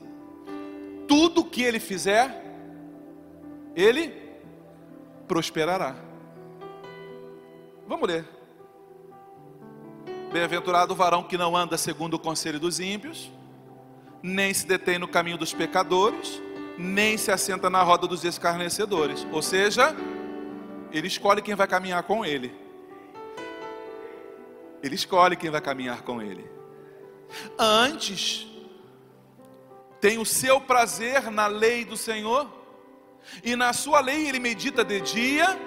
Tudo 1.06 1.44
que 1.44 1.62
ele 1.62 1.82
fizer, 1.82 2.42
ele 3.76 4.14
prosperará. 5.28 5.98
Vamos 7.86 8.08
ler. 8.08 8.26
Bem-aventurado 10.32 10.94
o 10.94 10.96
varão 10.96 11.24
que 11.24 11.38
não 11.38 11.58
anda 11.58 11.78
segundo 11.78 12.14
o 12.14 12.20
conselho 12.20 12.60
dos 12.60 12.80
ímpios, 12.80 13.30
nem 14.24 14.54
se 14.54 14.66
detém 14.66 14.98
no 14.98 15.10
caminho 15.10 15.38
dos 15.38 15.54
pecadores, 15.54 16.42
nem 16.78 17.18
se 17.18 17.32
assenta 17.32 17.70
na 17.70 17.84
roda 17.84 18.08
dos 18.08 18.24
escarnecedores. 18.24 19.28
Ou 19.32 19.42
seja, 19.42 19.94
ele 20.92 21.08
escolhe 21.08 21.42
quem 21.42 21.54
vai 21.54 21.68
caminhar 21.68 22.04
com 22.04 22.26
ele. 22.26 22.65
Ele 24.86 24.96
escolhe 24.96 25.36
quem 25.36 25.50
vai 25.50 25.62
caminhar 25.62 26.02
com 26.04 26.22
ele. 26.22 26.50
Antes, 27.58 28.48
tem 30.00 30.18
o 30.18 30.26
seu 30.26 30.62
prazer 30.62 31.32
na 31.32 31.48
lei 31.48 31.84
do 31.84 31.98
Senhor, 31.98 32.50
e 33.44 33.56
na 33.56 33.74
sua 33.74 34.00
lei 34.00 34.28
ele 34.28 34.40
medita 34.40 34.86
de 34.86 35.02
dia 35.02 35.60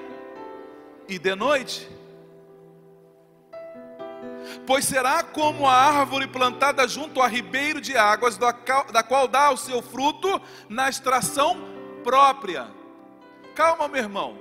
e 1.08 1.18
de 1.18 1.34
noite 1.34 1.98
pois 4.66 4.84
será 4.84 5.22
como 5.22 5.66
a 5.66 5.72
árvore 5.72 6.26
plantada 6.26 6.86
junto 6.86 7.20
a 7.20 7.26
ribeiro 7.26 7.80
de 7.80 7.96
águas, 7.96 8.36
da 8.36 9.02
qual 9.02 9.26
dá 9.28 9.50
o 9.50 9.56
seu 9.56 9.82
fruto 9.82 10.40
na 10.68 10.88
extração 10.88 11.56
própria. 12.04 12.68
Calma, 13.54 13.88
meu 13.88 14.02
irmão. 14.02 14.38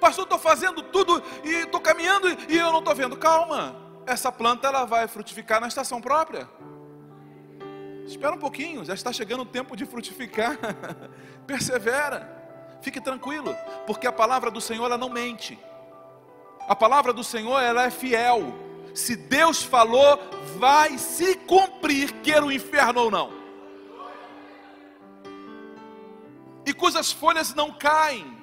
Pastor, 0.00 0.24
estou 0.24 0.38
fazendo 0.38 0.82
tudo 0.82 1.22
e 1.44 1.50
estou 1.50 1.80
caminhando 1.80 2.28
e 2.48 2.56
eu 2.56 2.72
não 2.72 2.78
estou 2.80 2.94
vendo. 2.94 3.16
Calma. 3.16 3.89
Essa 4.10 4.32
planta 4.32 4.66
ela 4.66 4.84
vai 4.84 5.06
frutificar 5.06 5.60
na 5.60 5.68
estação 5.68 6.00
própria. 6.00 6.48
Espera 8.04 8.34
um 8.34 8.38
pouquinho, 8.38 8.84
já 8.84 8.92
está 8.92 9.12
chegando 9.12 9.42
o 9.42 9.46
tempo 9.46 9.76
de 9.76 9.86
frutificar. 9.86 10.58
Persevera. 11.46 12.38
Fique 12.82 13.00
tranquilo, 13.00 13.54
porque 13.86 14.06
a 14.08 14.12
palavra 14.12 14.50
do 14.50 14.60
Senhor 14.60 14.86
ela 14.86 14.98
não 14.98 15.08
mente. 15.08 15.56
A 16.68 16.74
palavra 16.74 17.12
do 17.12 17.22
Senhor 17.22 17.60
ela 17.60 17.84
é 17.84 17.90
fiel 17.90 18.52
se 18.94 19.14
Deus 19.14 19.62
falou, 19.62 20.18
vai 20.58 20.98
se 20.98 21.36
cumprir, 21.36 22.12
queira 22.20 22.44
o 22.44 22.52
inferno 22.52 23.02
ou 23.02 23.10
não. 23.10 23.32
E 26.66 26.72
cujas 26.72 27.12
folhas 27.12 27.54
não 27.54 27.72
caem. 27.72 28.38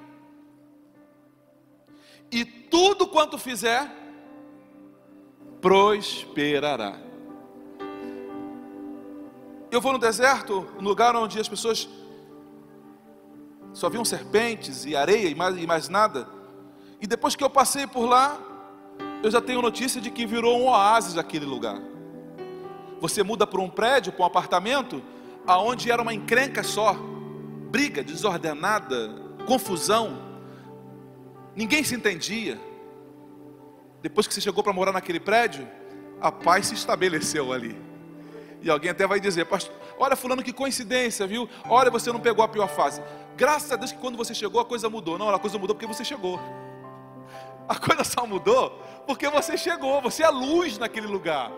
E 2.30 2.44
tudo 2.44 3.06
quanto 3.06 3.38
fizer, 3.38 3.90
prosperará. 5.60 6.98
Eu 9.70 9.80
vou 9.80 9.92
no 9.92 9.98
deserto, 9.98 10.66
um 10.78 10.82
lugar 10.82 11.14
onde 11.14 11.38
as 11.38 11.48
pessoas 11.48 11.88
só 13.72 13.88
viam 13.88 14.04
serpentes 14.04 14.84
e 14.84 14.96
areia 14.96 15.28
e 15.28 15.34
mais, 15.34 15.56
e 15.56 15.66
mais 15.66 15.88
nada. 15.88 16.28
E 17.00 17.06
depois 17.06 17.36
que 17.36 17.44
eu 17.44 17.50
passei 17.50 17.86
por 17.86 18.06
lá, 18.06 18.40
eu 19.22 19.30
já 19.30 19.40
tenho 19.40 19.60
notícia 19.60 20.00
de 20.00 20.10
que 20.10 20.26
virou 20.26 20.58
um 20.58 20.68
oásis 20.68 21.18
aquele 21.18 21.44
lugar. 21.44 21.80
Você 23.00 23.22
muda 23.22 23.46
para 23.46 23.60
um 23.60 23.68
prédio, 23.68 24.12
para 24.12 24.22
um 24.22 24.26
apartamento, 24.26 25.02
aonde 25.46 25.90
era 25.90 26.02
uma 26.02 26.14
encrenca 26.14 26.62
só, 26.62 26.94
briga 27.70 28.02
desordenada, 28.02 29.14
confusão, 29.46 30.18
ninguém 31.54 31.84
se 31.84 31.94
entendia. 31.94 32.67
Depois 34.02 34.26
que 34.26 34.34
você 34.34 34.40
chegou 34.40 34.62
para 34.62 34.72
morar 34.72 34.92
naquele 34.92 35.20
prédio, 35.20 35.68
a 36.20 36.30
paz 36.30 36.66
se 36.66 36.74
estabeleceu 36.74 37.52
ali. 37.52 37.76
E 38.60 38.70
alguém 38.70 38.90
até 38.90 39.06
vai 39.06 39.20
dizer, 39.20 39.44
pastor, 39.46 39.74
olha 39.98 40.16
fulano 40.16 40.42
que 40.42 40.52
coincidência, 40.52 41.26
viu? 41.26 41.48
Olha, 41.68 41.90
você 41.90 42.12
não 42.12 42.20
pegou 42.20 42.44
a 42.44 42.48
pior 42.48 42.68
fase. 42.68 43.02
Graças 43.36 43.70
a 43.70 43.76
Deus 43.76 43.92
que 43.92 43.98
quando 43.98 44.16
você 44.16 44.34
chegou 44.34 44.60
a 44.60 44.64
coisa 44.64 44.90
mudou. 44.90 45.16
Não, 45.16 45.28
a 45.28 45.38
coisa 45.38 45.58
mudou 45.58 45.76
porque 45.76 45.86
você 45.86 46.04
chegou. 46.04 46.40
A 47.68 47.76
coisa 47.76 48.02
só 48.02 48.26
mudou 48.26 48.70
porque 49.06 49.28
você 49.28 49.56
chegou, 49.56 50.00
você 50.00 50.22
é 50.22 50.28
luz 50.28 50.78
naquele 50.78 51.06
lugar. 51.06 51.52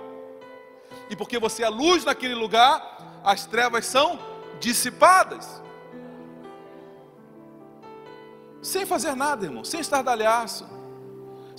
E 1.08 1.16
porque 1.16 1.38
você 1.38 1.62
é 1.62 1.68
luz 1.68 2.04
naquele 2.04 2.34
lugar, 2.34 3.20
as 3.24 3.46
trevas 3.46 3.86
são 3.86 4.18
dissipadas. 4.58 5.62
Sem 8.60 8.84
fazer 8.84 9.14
nada, 9.14 9.46
irmão, 9.46 9.64
sem 9.64 9.80
estardalhaço, 9.80 10.68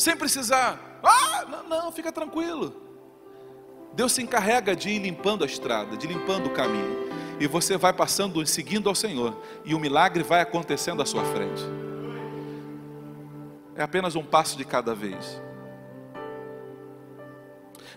sem 0.01 0.15
precisar. 0.17 0.99
Ah, 1.03 1.45
não, 1.45 1.69
não, 1.69 1.91
fica 1.91 2.11
tranquilo. 2.11 2.73
Deus 3.93 4.11
se 4.13 4.21
encarrega 4.21 4.75
de 4.75 4.89
ir 4.89 4.99
limpando 4.99 5.43
a 5.43 5.47
estrada, 5.47 5.95
de 5.95 6.07
limpando 6.07 6.47
o 6.47 6.53
caminho. 6.53 7.09
E 7.39 7.47
você 7.47 7.77
vai 7.77 7.93
passando, 7.93 8.45
seguindo 8.45 8.87
ao 8.87 8.95
Senhor, 8.95 9.37
e 9.65 9.73
o 9.73 9.79
milagre 9.79 10.23
vai 10.23 10.41
acontecendo 10.41 11.01
à 11.01 11.05
sua 11.05 11.23
frente. 11.25 11.61
É 13.75 13.83
apenas 13.83 14.15
um 14.15 14.23
passo 14.23 14.57
de 14.57 14.65
cada 14.65 14.93
vez. 14.93 15.41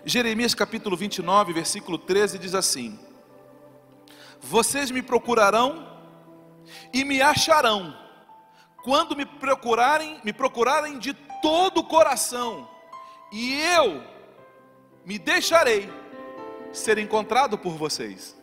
Jeremias 0.03 0.53
capítulo 0.53 0.95
29, 0.95 1.53
versículo 1.53 1.97
13 1.97 2.39
diz 2.39 2.53
assim: 2.53 2.99
Vocês 4.39 4.91
me 4.91 5.01
procurarão 5.01 5.87
e 6.93 7.03
me 7.03 7.21
acharão 7.21 7.95
quando 8.85 9.15
me 9.15 9.25
procurarem, 9.25 10.21
me 10.23 10.31
procurarem 10.31 10.99
de 10.99 11.11
todo 11.45 11.81
o 11.81 11.83
coração, 11.83 12.67
e 13.31 13.53
eu 13.61 14.01
me 15.05 15.19
deixarei 15.19 15.87
ser 16.73 16.97
encontrado 16.97 17.55
por 17.55 17.73
vocês. 17.73 18.35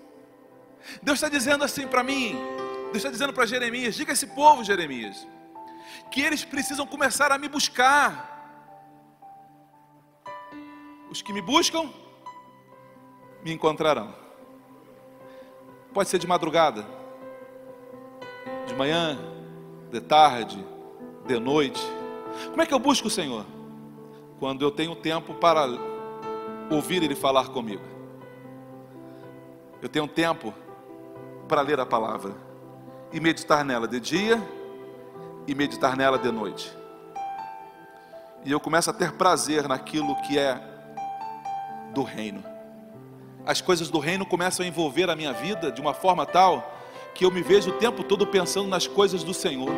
Deus 1.03 1.17
está 1.17 1.29
dizendo 1.29 1.65
assim 1.65 1.89
para 1.89 2.05
mim, 2.05 2.37
Deus 2.85 2.99
está 2.99 3.11
dizendo 3.11 3.33
para 3.33 3.45
Jeremias: 3.45 3.97
diga 3.97 4.13
a 4.13 4.15
esse 4.15 4.29
povo, 4.29 4.63
Jeremias, 4.63 5.27
que 6.13 6.21
eles 6.21 6.45
precisam 6.45 6.87
começar 6.87 7.33
a 7.33 7.39
me 7.39 7.49
buscar. 7.49 8.31
Os 11.11 11.21
que 11.21 11.33
me 11.33 11.43
buscam, 11.43 11.91
me 13.43 13.53
encontrarão. 13.53 14.15
Pode 15.93 16.09
ser 16.09 16.21
de 16.21 16.27
madrugada, 16.29 16.87
de 18.65 18.77
manhã, 18.77 19.19
de 19.91 20.01
tarde, 20.01 20.65
de 21.27 21.41
noite. 21.41 21.83
Como 22.51 22.63
é 22.63 22.67
que 22.67 22.75
eu 22.75 22.79
busco 22.79 23.09
o 23.09 23.11
Senhor? 23.11 23.45
Quando 24.39 24.63
eu 24.63 24.71
tenho 24.71 24.95
tempo 24.95 25.35
para 25.35 25.67
ouvir 26.71 27.03
Ele 27.03 27.15
falar 27.15 27.49
comigo. 27.49 27.83
Eu 29.81 29.89
tenho 29.89 30.07
tempo 30.07 30.55
para 31.49 31.61
ler 31.61 31.81
a 31.81 31.87
palavra 31.87 32.35
e 33.13 33.21
meditar 33.21 33.65
nela 33.65 33.87
de 33.87 34.01
dia 34.01 34.41
e 35.47 35.55
meditar 35.55 35.97
nela 35.97 36.19
de 36.19 36.31
noite. 36.31 36.73
E 38.45 38.51
eu 38.51 38.59
começo 38.59 38.91
a 38.91 38.93
ter 38.93 39.13
prazer 39.13 39.69
naquilo 39.69 40.17
que 40.23 40.39
é 40.39 40.61
do 41.93 42.03
reino. 42.03 42.43
As 43.45 43.61
coisas 43.61 43.89
do 43.91 43.99
reino 43.99 44.25
começam 44.25 44.65
a 44.65 44.69
envolver 44.69 45.11
a 45.11 45.17
minha 45.17 45.33
vida 45.33 45.71
de 45.71 45.81
uma 45.81 45.93
forma 45.93 46.25
tal 46.25 46.79
que 47.15 47.25
eu 47.25 47.31
me 47.31 47.43
vejo 47.43 47.71
o 47.71 47.79
tempo 47.79 48.03
todo 48.03 48.27
pensando 48.27 48.69
nas 48.69 48.87
coisas 48.87 49.23
do 49.23 49.35
Senhor. 49.35 49.71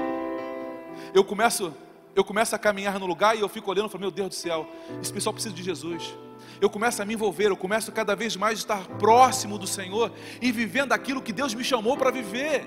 Eu 1.12 1.24
começo, 1.24 1.74
eu 2.14 2.24
começo 2.24 2.54
a 2.54 2.58
caminhar 2.58 2.98
no 2.98 3.06
lugar 3.06 3.36
e 3.36 3.40
eu 3.40 3.48
fico 3.48 3.70
olhando 3.70 3.88
e 3.88 3.90
falo, 3.90 4.02
meu 4.02 4.10
Deus 4.10 4.28
do 4.28 4.34
céu, 4.34 4.68
esse 5.02 5.12
pessoal 5.12 5.32
precisa 5.32 5.54
de 5.54 5.62
Jesus. 5.62 6.16
Eu 6.60 6.70
começo 6.70 7.02
a 7.02 7.04
me 7.04 7.14
envolver, 7.14 7.46
eu 7.46 7.56
começo 7.56 7.90
cada 7.90 8.14
vez 8.14 8.36
mais 8.36 8.58
a 8.58 8.62
estar 8.62 8.88
próximo 8.98 9.58
do 9.58 9.66
Senhor 9.66 10.12
e 10.40 10.52
vivendo 10.52 10.92
aquilo 10.92 11.20
que 11.20 11.32
Deus 11.32 11.52
me 11.54 11.64
chamou 11.64 11.96
para 11.96 12.10
viver. 12.10 12.66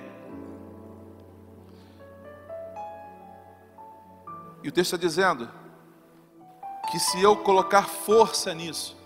E 4.63 4.67
o 4.67 4.71
texto 4.71 4.93
está 4.93 4.97
dizendo 4.97 5.49
que 6.91 6.99
se 6.99 7.21
eu 7.21 7.37
colocar 7.37 7.83
força 7.83 8.53
nisso, 8.53 8.97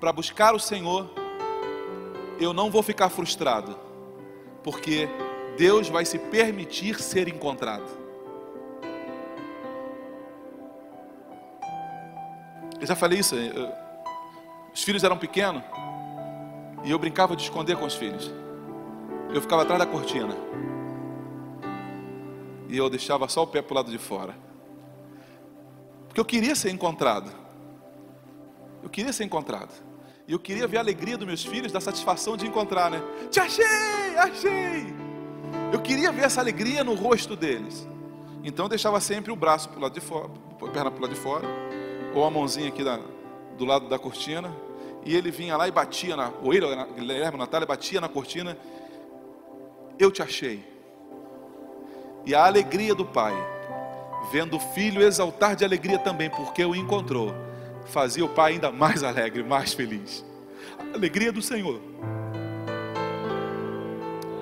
para 0.00 0.12
buscar 0.12 0.54
o 0.54 0.58
Senhor, 0.58 1.10
eu 2.40 2.52
não 2.52 2.70
vou 2.70 2.82
ficar 2.82 3.08
frustrado, 3.08 3.78
porque 4.62 5.08
Deus 5.56 5.88
vai 5.88 6.04
se 6.04 6.18
permitir 6.18 7.00
ser 7.00 7.28
encontrado. 7.28 8.01
Já 12.92 12.96
falei 12.96 13.18
isso, 13.18 13.34
eu, 13.34 13.72
os 14.74 14.82
filhos 14.82 15.02
eram 15.02 15.16
pequenos 15.16 15.62
e 16.84 16.90
eu 16.90 16.98
brincava 16.98 17.34
de 17.34 17.42
esconder 17.42 17.76
com 17.76 17.86
os 17.86 17.94
filhos. 17.94 18.30
Eu 19.32 19.40
ficava 19.40 19.62
atrás 19.62 19.78
da 19.78 19.86
cortina 19.86 20.36
e 22.68 22.76
eu 22.76 22.90
deixava 22.90 23.28
só 23.28 23.42
o 23.42 23.46
pé 23.46 23.62
para 23.62 23.72
o 23.72 23.76
lado 23.76 23.90
de 23.90 23.98
fora. 23.98 24.34
Porque 26.06 26.20
eu 26.20 26.24
queria 26.24 26.54
ser 26.54 26.70
encontrado. 26.70 27.32
Eu 28.82 28.90
queria 28.90 29.12
ser 29.12 29.24
encontrado. 29.24 29.72
E 30.28 30.32
eu 30.32 30.38
queria 30.38 30.66
ver 30.66 30.76
a 30.76 30.80
alegria 30.80 31.16
dos 31.16 31.26
meus 31.26 31.44
filhos, 31.44 31.72
da 31.72 31.80
satisfação 31.80 32.36
de 32.36 32.46
encontrar, 32.46 32.90
né? 32.90 33.02
Te 33.30 33.40
achei, 33.40 34.16
achei. 34.18 34.94
Eu 35.72 35.80
queria 35.80 36.12
ver 36.12 36.24
essa 36.24 36.40
alegria 36.40 36.84
no 36.84 36.94
rosto 36.94 37.34
deles. 37.34 37.88
Então 38.44 38.66
eu 38.66 38.68
deixava 38.68 39.00
sempre 39.00 39.32
o 39.32 39.36
braço 39.36 39.68
para 39.70 39.78
o 39.78 39.82
lado 39.82 39.94
de 39.94 40.00
fora, 40.00 40.30
a 40.60 40.68
perna 40.68 40.90
para 40.90 40.98
o 40.98 41.02
lado 41.02 41.14
de 41.14 41.20
fora, 41.20 41.48
ou 42.14 42.24
a 42.24 42.30
mãozinha 42.30 42.68
aqui 42.68 42.84
da, 42.84 42.98
do 43.56 43.64
lado 43.64 43.88
da 43.88 43.98
cortina. 43.98 44.54
E 45.04 45.16
ele 45.16 45.30
vinha 45.30 45.56
lá 45.56 45.66
e 45.66 45.70
batia 45.70 46.14
na, 46.16 46.32
ou 46.42 46.54
ele, 46.54 46.66
Guilherme, 46.94 47.36
Natália, 47.36 47.66
batia 47.66 48.00
na 48.00 48.08
cortina. 48.08 48.56
Eu 49.98 50.10
te 50.10 50.22
achei. 50.22 50.64
E 52.24 52.34
a 52.34 52.46
alegria 52.46 52.94
do 52.94 53.04
pai 53.04 53.34
vendo 54.30 54.56
o 54.56 54.60
filho 54.60 55.02
exaltar 55.02 55.56
de 55.56 55.64
alegria 55.64 55.98
também, 55.98 56.30
porque 56.30 56.64
o 56.64 56.74
encontrou, 56.74 57.34
fazia 57.86 58.24
o 58.24 58.28
pai 58.28 58.52
ainda 58.52 58.70
mais 58.70 59.02
alegre, 59.02 59.42
mais 59.42 59.72
feliz. 59.72 60.24
A 60.78 60.96
alegria 60.96 61.32
do 61.32 61.42
Senhor 61.42 61.80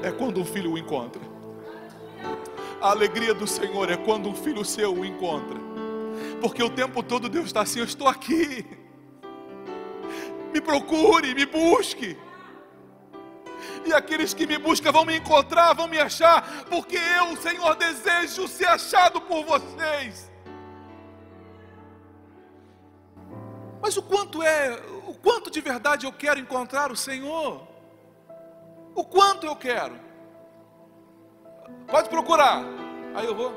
é 0.02 0.11
quando 0.11 0.40
um 0.40 0.44
filho 0.44 0.72
o 0.72 0.78
encontra. 0.78 1.22
A 2.80 2.90
alegria 2.90 3.35
do 3.35 3.46
Senhor 3.46 3.90
é 3.90 3.96
quando 3.96 4.28
um 4.28 4.35
filho 4.35 4.64
seu 4.64 4.94
o 4.94 5.04
encontra. 5.04 5.69
Porque 6.40 6.62
o 6.62 6.70
tempo 6.70 7.03
todo 7.03 7.29
Deus 7.29 7.46
está 7.46 7.62
assim: 7.62 7.81
eu 7.81 7.85
estou 7.85 8.09
aqui. 8.09 8.66
Me 10.53 10.61
procure, 10.61 11.35
me 11.35 11.46
busque. 11.46 12.18
E 13.85 13.92
aqueles 13.92 14.35
que 14.35 14.46
me 14.46 14.59
buscam 14.59 14.90
vão 14.90 15.05
me 15.05 15.16
encontrar, 15.16 15.74
vão 15.74 15.87
me 15.87 15.98
achar, 15.98 16.64
porque 16.64 16.96
eu, 16.96 17.37
Senhor, 17.37 17.74
desejo 17.76 18.48
ser 18.48 18.66
achado 18.66 19.20
por 19.20 19.44
vocês. 19.44 20.31
Mas 23.81 23.96
o 23.96 24.03
quanto 24.03 24.42
é, 24.42 24.79
o 25.07 25.14
quanto 25.14 25.50
de 25.50 25.61
verdade 25.61 26.07
eu 26.07 26.12
quero 26.12 26.38
encontrar 26.38 26.92
o 26.92 26.96
Senhor? 26.96 27.66
O 28.94 29.05
quanto 29.05 29.46
eu 29.46 29.57
quero? 29.57 29.98
Pode 31.87 32.09
procurar. 32.09 32.62
Aí 33.14 33.26
eu 33.26 33.35
vou. 33.35 33.53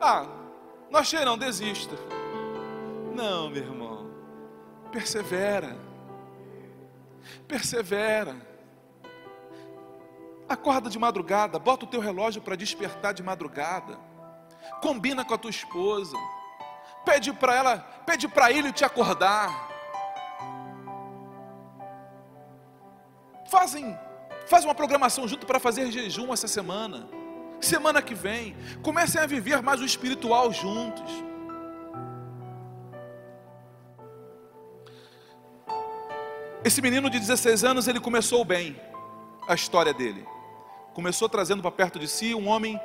Ah, 0.00 0.26
não 0.90 0.98
achei 1.00 1.24
não, 1.24 1.38
desista. 1.38 1.94
Não, 3.20 3.50
meu 3.50 3.62
irmão. 3.62 4.10
Persevera. 4.90 5.76
Persevera. 7.46 8.34
Acorda 10.48 10.88
de 10.88 10.98
madrugada, 10.98 11.58
bota 11.58 11.84
o 11.84 11.88
teu 11.88 12.00
relógio 12.00 12.40
para 12.40 12.56
despertar 12.56 13.12
de 13.12 13.22
madrugada. 13.22 13.98
Combina 14.80 15.22
com 15.22 15.34
a 15.34 15.38
tua 15.38 15.50
esposa. 15.50 16.16
Pede 17.04 17.30
para 17.34 17.54
ela, 17.54 17.78
pede 18.06 18.26
para 18.26 18.50
ele 18.50 18.72
te 18.72 18.86
acordar. 18.86 19.68
Fazem, 23.50 23.98
faz 24.46 24.64
uma 24.64 24.74
programação 24.74 25.28
junto 25.28 25.46
para 25.46 25.60
fazer 25.60 25.90
jejum 25.92 26.32
essa 26.32 26.48
semana. 26.48 27.06
Semana 27.60 28.00
que 28.00 28.14
vem, 28.14 28.56
comecem 28.82 29.20
a 29.20 29.26
viver 29.26 29.60
mais 29.60 29.78
o 29.82 29.84
espiritual 29.84 30.50
juntos. 30.50 31.29
Esse 36.64 36.82
menino 36.82 37.08
de 37.08 37.18
16 37.18 37.64
anos, 37.64 37.88
ele 37.88 38.00
começou 38.00 38.44
bem 38.44 38.78
a 39.48 39.54
história 39.54 39.92
dele 39.92 40.26
começou 40.92 41.28
trazendo 41.28 41.62
para 41.62 41.70
perto 41.70 41.98
de 41.98 42.08
si 42.08 42.34
um 42.34 42.48
homem 42.48 42.78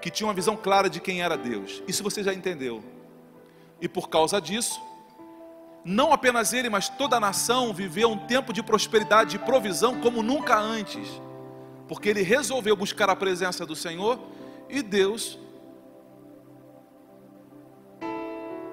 que 0.00 0.10
tinha 0.10 0.26
uma 0.26 0.34
visão 0.34 0.56
clara 0.56 0.90
de 0.90 1.00
quem 1.00 1.22
era 1.22 1.36
Deus. 1.36 1.82
Isso 1.86 2.02
você 2.02 2.22
já 2.22 2.34
entendeu. 2.34 2.82
E 3.80 3.88
por 3.88 4.08
causa 4.08 4.40
disso, 4.40 4.80
não 5.84 6.12
apenas 6.12 6.52
ele, 6.52 6.68
mas 6.68 6.88
toda 6.88 7.16
a 7.16 7.20
nação 7.20 7.72
viveu 7.72 8.10
um 8.10 8.18
tempo 8.18 8.52
de 8.52 8.62
prosperidade 8.62 9.36
e 9.36 9.38
provisão 9.38 10.00
como 10.00 10.22
nunca 10.22 10.58
antes. 10.58 11.08
Porque 11.88 12.08
ele 12.08 12.22
resolveu 12.22 12.76
buscar 12.76 13.08
a 13.10 13.16
presença 13.16 13.64
do 13.64 13.76
Senhor 13.76 14.18
e 14.68 14.82
Deus 14.82 15.38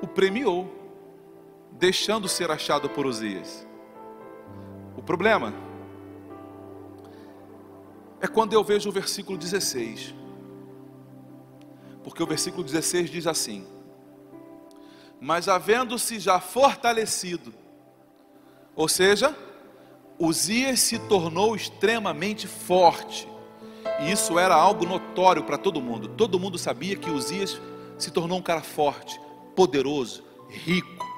o 0.01 0.07
premiou, 0.07 0.73
deixando 1.71 2.27
ser 2.27 2.49
achado 2.49 2.89
por 2.89 3.05
Osias. 3.05 3.68
Problema 5.09 5.51
é 8.21 8.27
quando 8.27 8.53
eu 8.53 8.63
vejo 8.63 8.89
o 8.89 8.91
versículo 8.91 9.39
16. 9.39 10.13
Porque 12.03 12.21
o 12.21 12.27
versículo 12.27 12.63
16 12.63 13.09
diz 13.09 13.25
assim: 13.25 13.65
Mas 15.19 15.47
havendo-se 15.47 16.19
já 16.19 16.39
fortalecido, 16.39 17.51
ou 18.75 18.87
seja, 18.87 19.35
Uzias 20.19 20.79
se 20.79 20.99
tornou 20.99 21.55
extremamente 21.55 22.45
forte, 22.45 23.27
e 24.01 24.11
isso 24.11 24.37
era 24.37 24.53
algo 24.53 24.85
notório 24.85 25.43
para 25.43 25.57
todo 25.57 25.81
mundo. 25.81 26.09
Todo 26.09 26.39
mundo 26.39 26.55
sabia 26.59 26.95
que 26.95 27.09
Uzias 27.09 27.59
se 27.97 28.11
tornou 28.11 28.37
um 28.37 28.43
cara 28.43 28.61
forte, 28.61 29.19
poderoso, 29.55 30.23
rico. 30.49 31.08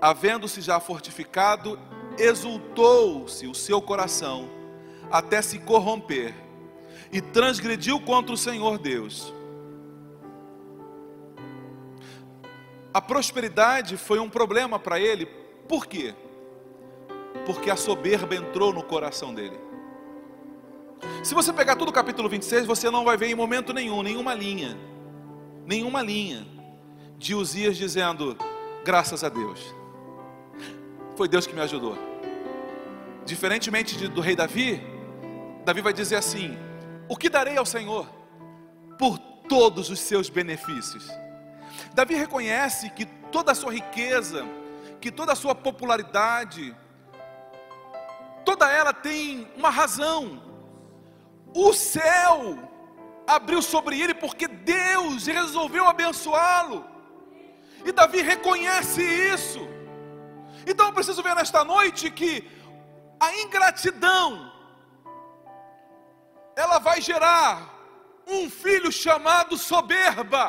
Havendo-se 0.00 0.60
já 0.60 0.78
fortificado, 0.78 1.78
exultou-se 2.18 3.46
o 3.46 3.54
seu 3.54 3.80
coração 3.80 4.48
até 5.10 5.40
se 5.42 5.58
corromper 5.58 6.34
e 7.10 7.20
transgrediu 7.20 8.00
contra 8.00 8.32
o 8.32 8.36
Senhor 8.36 8.78
Deus. 8.78 9.32
A 12.92 13.00
prosperidade 13.00 13.96
foi 13.96 14.18
um 14.18 14.28
problema 14.28 14.78
para 14.78 14.98
ele, 14.98 15.26
por 15.68 15.86
quê? 15.86 16.14
Porque 17.46 17.70
a 17.70 17.76
soberba 17.76 18.34
entrou 18.34 18.72
no 18.72 18.82
coração 18.82 19.34
dele. 19.34 19.58
Se 21.22 21.34
você 21.34 21.52
pegar 21.52 21.76
todo 21.76 21.90
o 21.90 21.92
capítulo 21.92 22.28
26, 22.28 22.66
você 22.66 22.90
não 22.90 23.04
vai 23.04 23.16
ver 23.16 23.26
em 23.26 23.34
momento 23.34 23.72
nenhum, 23.72 24.02
nenhuma 24.02 24.34
linha, 24.34 24.76
nenhuma 25.64 26.02
linha 26.02 26.46
de 27.16 27.34
Uzias 27.34 27.76
dizendo, 27.76 28.36
graças 28.84 29.22
a 29.22 29.28
Deus, 29.28 29.74
foi 31.18 31.26
Deus 31.26 31.48
que 31.48 31.54
me 31.54 31.60
ajudou. 31.60 31.98
Diferentemente 33.24 33.98
de, 33.98 34.06
do 34.06 34.20
rei 34.20 34.36
Davi, 34.36 34.80
Davi 35.64 35.80
vai 35.80 35.92
dizer 35.92 36.14
assim: 36.14 36.56
O 37.08 37.16
que 37.16 37.28
darei 37.28 37.56
ao 37.56 37.66
Senhor 37.66 38.08
por 38.96 39.18
todos 39.18 39.90
os 39.90 39.98
seus 39.98 40.30
benefícios? 40.30 41.10
Davi 41.92 42.14
reconhece 42.14 42.88
que 42.90 43.04
toda 43.04 43.50
a 43.50 43.54
sua 43.56 43.72
riqueza, 43.72 44.46
que 45.00 45.10
toda 45.10 45.32
a 45.32 45.34
sua 45.34 45.56
popularidade, 45.56 46.74
toda 48.44 48.70
ela 48.70 48.92
tem 48.92 49.48
uma 49.56 49.70
razão. 49.70 50.40
O 51.52 51.72
céu 51.72 52.56
abriu 53.26 53.60
sobre 53.60 54.00
ele 54.00 54.14
porque 54.14 54.46
Deus 54.46 55.26
resolveu 55.26 55.84
abençoá-lo. 55.88 56.84
E 57.84 57.90
Davi 57.90 58.22
reconhece 58.22 59.02
isso. 59.02 59.67
Então 60.70 60.86
eu 60.86 60.92
preciso 60.92 61.22
ver 61.22 61.34
nesta 61.34 61.64
noite 61.64 62.10
que 62.10 62.32
a 63.18 63.28
ingratidão 63.42 64.52
ela 66.54 66.78
vai 66.78 67.00
gerar 67.00 67.50
um 68.26 68.50
filho 68.50 68.90
chamado 68.92 69.56
soberba. 69.56 70.44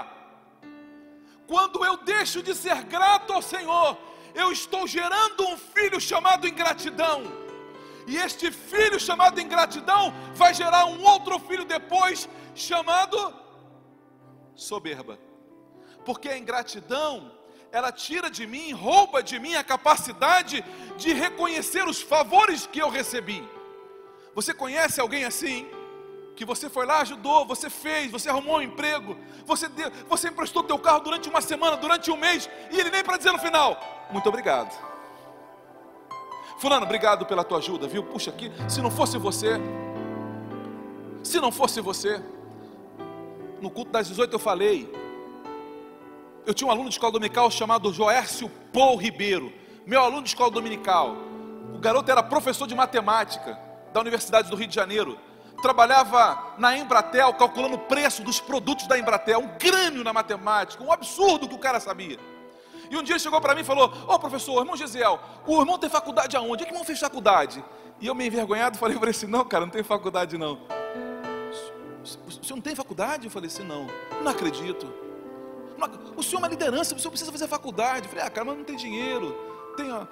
Quando 1.47 1.85
eu 1.85 1.95
deixo 1.97 2.43
de 2.43 2.53
ser 2.53 2.83
grato 2.83 3.31
ao 3.31 3.41
Senhor, 3.41 3.97
eu 4.35 4.51
estou 4.51 4.85
gerando 4.85 5.41
um 5.47 5.57
filho 5.57 5.99
chamado 6.01 6.47
ingratidão. 6.47 7.23
E 8.05 8.17
este 8.17 8.51
filho 8.51 8.99
chamado 8.99 9.39
ingratidão 9.39 10.13
vai 10.33 10.53
gerar 10.53 10.85
um 10.85 11.01
outro 11.13 11.39
filho 11.39 11.63
depois 11.63 12.27
chamado 12.53 13.17
soberba. 14.53 15.17
Porque 16.03 16.27
a 16.27 16.37
ingratidão, 16.37 17.31
ela 17.71 17.91
tira 17.91 18.29
de 18.29 18.47
mim, 18.47 18.71
rouba 18.71 19.21
de 19.21 19.39
mim 19.39 19.55
a 19.55 19.63
capacidade 19.63 20.63
de 20.97 21.13
reconhecer 21.13 21.87
os 21.87 22.01
favores 22.01 22.65
que 22.65 22.79
eu 22.79 22.89
recebi. 22.89 23.47
Você 24.33 24.53
conhece 24.53 24.99
alguém 24.99 25.25
assim? 25.25 25.67
Que 26.35 26.45
você 26.45 26.69
foi 26.69 26.85
lá, 26.85 27.01
ajudou, 27.01 27.45
você 27.45 27.69
fez, 27.69 28.11
você 28.11 28.29
arrumou 28.29 28.57
um 28.57 28.61
emprego, 28.61 29.17
você, 29.45 29.67
deu, 29.67 29.91
você 30.07 30.29
emprestou 30.29 30.63
teu 30.63 30.79
carro 30.79 31.01
durante 31.01 31.29
uma 31.29 31.41
semana, 31.41 31.77
durante 31.77 32.09
um 32.09 32.17
mês, 32.17 32.49
e 32.71 32.79
ele 32.79 32.89
nem 32.89 33.03
para 33.03 33.17
dizer 33.17 33.31
no 33.31 33.39
final, 33.39 34.07
muito 34.09 34.27
obrigado. 34.29 34.73
Fulano, 36.57 36.85
obrigado 36.85 37.25
pela 37.25 37.43
tua 37.43 37.59
ajuda, 37.59 37.87
viu? 37.87 38.03
Puxa 38.03 38.31
aqui, 38.31 38.51
se 38.67 38.81
não 38.81 38.89
fosse 38.89 39.17
você, 39.17 39.59
se 41.23 41.39
não 41.39 41.51
fosse 41.51 41.81
você, 41.81 42.21
no 43.61 43.69
culto 43.69 43.91
das 43.91 44.07
18 44.07 44.33
eu 44.33 44.39
falei, 44.39 44.91
eu 46.45 46.53
tinha 46.53 46.67
um 46.67 46.71
aluno 46.71 46.89
de 46.89 46.95
escola 46.95 47.13
dominical 47.13 47.49
chamado 47.51 47.93
Joércio 47.93 48.49
Paul 48.73 48.97
Ribeiro, 48.97 49.51
meu 49.85 50.01
aluno 50.01 50.23
de 50.23 50.29
escola 50.29 50.51
dominical. 50.51 51.15
O 51.73 51.79
garoto 51.79 52.11
era 52.11 52.23
professor 52.23 52.67
de 52.67 52.75
matemática 52.75 53.57
da 53.93 53.99
Universidade 53.99 54.49
do 54.49 54.55
Rio 54.55 54.67
de 54.67 54.75
Janeiro. 54.75 55.17
Trabalhava 55.61 56.55
na 56.57 56.77
Embratel, 56.77 57.33
calculando 57.33 57.75
o 57.75 57.79
preço 57.79 58.23
dos 58.23 58.39
produtos 58.39 58.87
da 58.87 58.97
Embratel. 58.97 59.39
Um 59.39 59.57
crânio 59.57 60.03
na 60.03 60.13
matemática, 60.13 60.83
um 60.83 60.91
absurdo 60.91 61.47
que 61.47 61.55
o 61.55 61.59
cara 61.59 61.79
sabia. 61.79 62.17
E 62.89 62.97
um 62.97 63.03
dia 63.03 63.13
ele 63.13 63.19
chegou 63.19 63.39
para 63.39 63.53
mim 63.53 63.61
e 63.61 63.65
falou: 63.65 63.91
Ô 64.07 64.13
oh, 64.13 64.19
professor, 64.19 64.59
irmão 64.59 64.75
Gisiel, 64.75 65.19
o 65.45 65.59
irmão 65.59 65.77
tem 65.77 65.89
faculdade 65.89 66.35
aonde? 66.35 66.63
É 66.63 66.65
que 66.65 66.71
irmão 66.71 66.85
fez 66.85 66.99
faculdade? 66.99 67.63
E 67.99 68.07
eu, 68.07 68.15
meio 68.15 68.27
envergonhado, 68.27 68.77
falei 68.77 68.97
para 68.97 69.09
ele 69.09 69.15
assim: 69.15 69.27
Não, 69.27 69.43
cara, 69.45 69.65
não 69.65 69.71
tem 69.71 69.83
faculdade 69.83 70.37
não. 70.37 70.59
Senhor 72.03 72.55
não 72.55 72.61
tem 72.61 72.75
faculdade? 72.75 73.25
Eu 73.25 73.31
falei 73.31 73.47
assim: 73.47 73.63
Não, 73.63 73.87
não 74.23 74.31
acredito. 74.31 75.08
O 76.15 76.23
senhor 76.23 76.37
é 76.37 76.39
uma 76.39 76.47
liderança, 76.47 76.95
o 76.95 76.99
senhor 76.99 77.11
precisa 77.11 77.31
fazer 77.31 77.47
faculdade. 77.47 78.05
Eu 78.05 78.09
falei: 78.09 78.25
Ah, 78.25 78.29
cara, 78.29 78.45
mas 78.45 78.57
não 78.57 78.63
tem 78.63 78.75
dinheiro. 78.75 79.35
Tenho, 79.75 80.07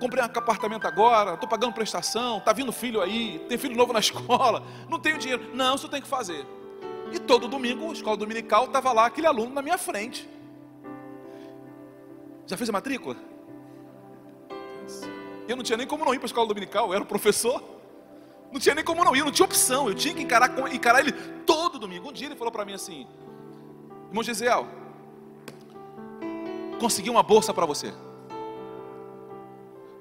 comprei 0.00 0.22
um 0.22 0.26
apartamento 0.26 0.86
agora, 0.86 1.34
estou 1.34 1.48
pagando 1.48 1.72
prestação, 1.72 2.38
está 2.38 2.52
vindo 2.52 2.72
filho 2.72 3.00
aí, 3.00 3.38
tem 3.48 3.56
filho 3.56 3.76
novo 3.76 3.92
na 3.92 4.00
escola, 4.00 4.62
não 4.88 4.98
tenho 4.98 5.18
dinheiro. 5.18 5.54
Não, 5.54 5.74
o 5.74 5.78
senhor 5.78 5.90
tem 5.90 6.02
que 6.02 6.08
fazer. 6.08 6.44
E 7.12 7.18
todo 7.18 7.46
domingo, 7.46 7.92
escola 7.92 8.16
dominical, 8.16 8.64
estava 8.64 8.92
lá 8.92 9.06
aquele 9.06 9.26
aluno 9.26 9.54
na 9.54 9.62
minha 9.62 9.78
frente. 9.78 10.28
Já 12.46 12.56
fez 12.56 12.68
a 12.68 12.72
matrícula? 12.72 13.16
Eu 15.46 15.56
não 15.56 15.62
tinha 15.62 15.76
nem 15.76 15.86
como 15.86 16.04
não 16.04 16.14
ir 16.14 16.18
para 16.18 16.26
a 16.26 16.26
escola 16.26 16.46
dominical, 16.46 16.88
eu 16.88 16.94
era 16.94 17.02
o 17.02 17.06
professor. 17.06 17.62
Não 18.50 18.60
tinha 18.60 18.74
nem 18.74 18.84
como 18.84 19.04
não 19.04 19.14
ir, 19.16 19.24
não 19.24 19.32
tinha 19.32 19.44
opção. 19.44 19.88
Eu 19.88 19.94
tinha 19.94 20.14
que 20.14 20.22
encarar, 20.22 20.50
encarar 20.72 21.00
ele 21.00 21.12
todo 21.44 21.78
domingo. 21.78 22.08
Um 22.08 22.12
dia 22.12 22.28
ele 22.28 22.36
falou 22.36 22.52
para 22.52 22.64
mim 22.64 22.72
assim: 22.72 23.06
Irmão 24.08 24.22
Gisel, 24.22 24.66
consegui 26.78 27.10
uma 27.10 27.22
bolsa 27.22 27.52
para 27.52 27.66
você. 27.66 27.92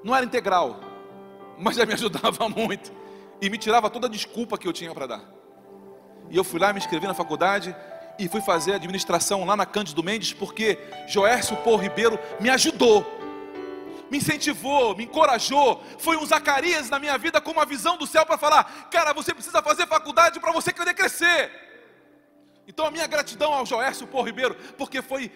Não 0.03 0.15
era 0.15 0.25
integral, 0.25 0.79
mas 1.57 1.75
já 1.75 1.85
me 1.85 1.93
ajudava 1.93 2.49
muito. 2.49 2.91
E 3.41 3.49
me 3.49 3.57
tirava 3.57 3.89
toda 3.89 4.07
a 4.07 4.09
desculpa 4.09 4.57
que 4.57 4.67
eu 4.67 4.73
tinha 4.73 4.93
para 4.93 5.07
dar. 5.07 5.21
E 6.29 6.37
eu 6.37 6.43
fui 6.43 6.59
lá, 6.59 6.71
me 6.71 6.79
inscrevi 6.79 7.05
na 7.07 7.13
faculdade 7.13 7.75
e 8.17 8.27
fui 8.27 8.41
fazer 8.41 8.73
administração 8.73 9.43
lá 9.43 9.55
na 9.55 9.65
Cândido 9.65 10.03
Mendes, 10.03 10.33
porque 10.33 10.77
Joércio 11.07 11.55
Paul 11.57 11.77
Ribeiro 11.77 12.19
me 12.39 12.49
ajudou, 12.49 13.05
me 14.09 14.17
incentivou, 14.17 14.95
me 14.95 15.05
encorajou. 15.05 15.81
Foi 15.97 16.15
um 16.17 16.25
Zacarias 16.25 16.89
na 16.89 16.99
minha 16.99 17.17
vida 17.17 17.41
com 17.41 17.51
uma 17.51 17.65
visão 17.65 17.97
do 17.97 18.07
céu 18.07 18.25
para 18.25 18.37
falar: 18.37 18.87
cara, 18.89 19.13
você 19.13 19.33
precisa 19.33 19.61
fazer 19.61 19.87
faculdade 19.87 20.39
para 20.39 20.51
você 20.51 20.71
querer 20.71 20.93
crescer. 20.93 21.51
Então 22.67 22.85
a 22.85 22.91
minha 22.91 23.07
gratidão 23.07 23.53
ao 23.53 23.65
Joércio 23.65 24.07
Paul 24.07 24.23
Ribeiro, 24.23 24.55
porque 24.77 25.01
foi 25.01 25.31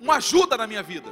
uma 0.00 0.16
ajuda 0.16 0.56
na 0.56 0.66
minha 0.66 0.82
vida. 0.82 1.10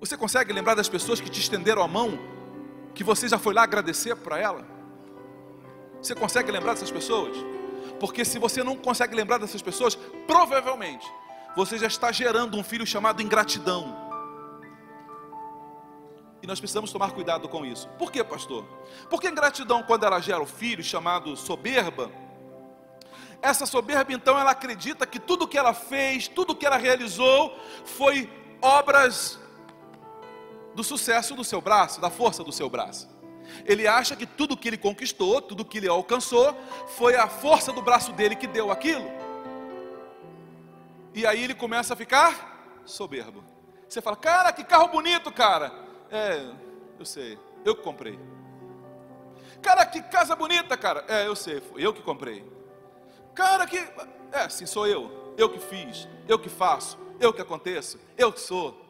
Você 0.00 0.16
consegue 0.16 0.52
lembrar 0.52 0.74
das 0.74 0.88
pessoas 0.88 1.20
que 1.20 1.30
te 1.30 1.40
estenderam 1.40 1.82
a 1.82 1.88
mão, 1.88 2.18
que 2.94 3.02
você 3.02 3.28
já 3.28 3.38
foi 3.38 3.54
lá 3.54 3.62
agradecer 3.62 4.14
para 4.16 4.38
ela? 4.38 4.66
Você 6.00 6.14
consegue 6.14 6.50
lembrar 6.50 6.74
dessas 6.74 6.90
pessoas? 6.90 7.36
Porque 7.98 8.24
se 8.24 8.38
você 8.38 8.62
não 8.62 8.76
consegue 8.76 9.14
lembrar 9.14 9.38
dessas 9.38 9.62
pessoas, 9.62 9.94
provavelmente 10.26 11.06
você 11.56 11.78
já 11.78 11.86
está 11.86 12.12
gerando 12.12 12.56
um 12.58 12.62
filho 12.62 12.86
chamado 12.86 13.22
ingratidão. 13.22 13.96
E 16.42 16.46
nós 16.46 16.60
precisamos 16.60 16.92
tomar 16.92 17.12
cuidado 17.12 17.48
com 17.48 17.64
isso. 17.64 17.88
Por 17.98 18.12
quê, 18.12 18.22
pastor? 18.22 18.64
Porque 19.08 19.28
ingratidão, 19.28 19.82
quando 19.82 20.04
ela 20.04 20.20
gera 20.20 20.42
o 20.42 20.46
filho 20.46 20.84
chamado 20.84 21.34
soberba, 21.34 22.10
essa 23.42 23.66
soberba 23.66 24.12
então 24.12 24.38
ela 24.38 24.50
acredita 24.50 25.06
que 25.06 25.18
tudo 25.18 25.46
que 25.46 25.58
ela 25.58 25.74
fez, 25.74 26.28
tudo 26.28 26.54
que 26.54 26.66
ela 26.66 26.76
realizou, 26.76 27.56
foi 27.84 28.30
obras 28.60 29.38
do 30.74 30.82
sucesso 30.82 31.34
do 31.34 31.44
seu 31.44 31.60
braço, 31.60 32.00
da 32.00 32.10
força 32.10 32.42
do 32.44 32.52
seu 32.52 32.68
braço. 32.68 33.08
Ele 33.64 33.86
acha 33.86 34.16
que 34.16 34.26
tudo 34.26 34.56
que 34.56 34.68
ele 34.68 34.76
conquistou, 34.76 35.40
tudo 35.40 35.64
que 35.64 35.78
ele 35.78 35.88
alcançou, 35.88 36.54
foi 36.96 37.16
a 37.16 37.28
força 37.28 37.72
do 37.72 37.80
braço 37.80 38.12
dele 38.12 38.36
que 38.36 38.46
deu 38.46 38.70
aquilo. 38.70 39.08
E 41.14 41.24
aí 41.26 41.42
ele 41.44 41.54
começa 41.54 41.94
a 41.94 41.96
ficar 41.96 42.82
soberbo. 42.84 43.42
Você 43.88 44.02
fala, 44.02 44.16
cara, 44.16 44.52
que 44.52 44.64
carro 44.64 44.88
bonito, 44.88 45.32
cara. 45.32 45.72
É, 46.10 46.44
eu 46.98 47.04
sei, 47.04 47.38
eu 47.64 47.74
que 47.74 47.82
comprei. 47.82 48.18
Cara, 49.62 49.86
que 49.86 50.02
casa 50.02 50.36
bonita, 50.36 50.76
cara. 50.76 51.04
É, 51.08 51.26
eu 51.26 51.34
sei, 51.34 51.62
eu 51.76 51.92
que 51.92 52.02
comprei. 52.02 52.44
Cara, 53.36 53.66
que. 53.66 53.76
É, 54.32 54.48
sim, 54.48 54.64
sou 54.64 54.86
eu. 54.86 55.34
Eu 55.36 55.50
que 55.50 55.60
fiz, 55.60 56.08
eu 56.26 56.38
que 56.38 56.48
faço, 56.48 56.98
eu 57.20 57.32
que 57.32 57.42
aconteço, 57.42 58.00
eu 58.16 58.32
que 58.32 58.40
sou. 58.40 58.82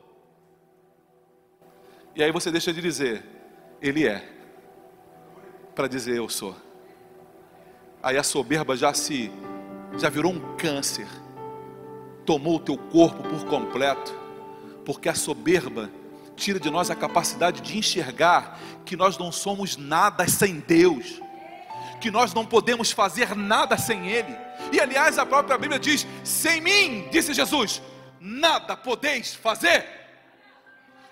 E 2.14 2.22
aí 2.22 2.30
você 2.30 2.53
deixa 2.53 2.72
de 2.72 2.80
dizer, 2.80 3.24
Ele 3.82 4.07
é, 4.07 4.24
para 5.74 5.88
dizer 5.88 6.16
eu 6.16 6.28
sou. 6.28 6.55
Aí 8.01 8.16
a 8.16 8.22
soberba 8.22 8.76
já 8.76 8.94
se, 8.94 9.32
já 9.99 10.09
virou 10.09 10.32
um 10.32 10.57
câncer, 10.57 11.09
tomou 12.24 12.57
o 12.57 12.61
teu 12.61 12.78
corpo 12.78 13.24
por 13.24 13.44
completo, 13.47 14.16
porque 14.84 15.09
a 15.09 15.14
soberba 15.14 15.90
tira 16.36 16.61
de 16.61 16.70
nós 16.70 16.88
a 16.88 16.94
capacidade 16.94 17.61
de 17.61 17.76
enxergar 17.76 18.61
que 18.84 18.97
nós 18.97 19.18
não 19.18 19.32
somos 19.32 19.76
nada 19.76 20.28
sem 20.28 20.61
Deus, 20.61 21.20
que 22.01 22.11
nós 22.11 22.34
não 22.34 22.44
podemos 22.44 22.90
fazer 22.90 23.34
nada 23.34 23.76
sem 23.76 24.09
Ele. 24.09 24.36
E 24.72 24.80
aliás, 24.80 25.18
a 25.18 25.26
própria 25.26 25.59
Bíblia 25.59 25.78
diz: 25.78 26.07
sem 26.24 26.61
mim, 26.61 27.09
disse 27.11 27.34
Jesus, 27.34 27.82
nada 28.20 28.76
podeis 28.76 29.34
fazer. 29.34 29.86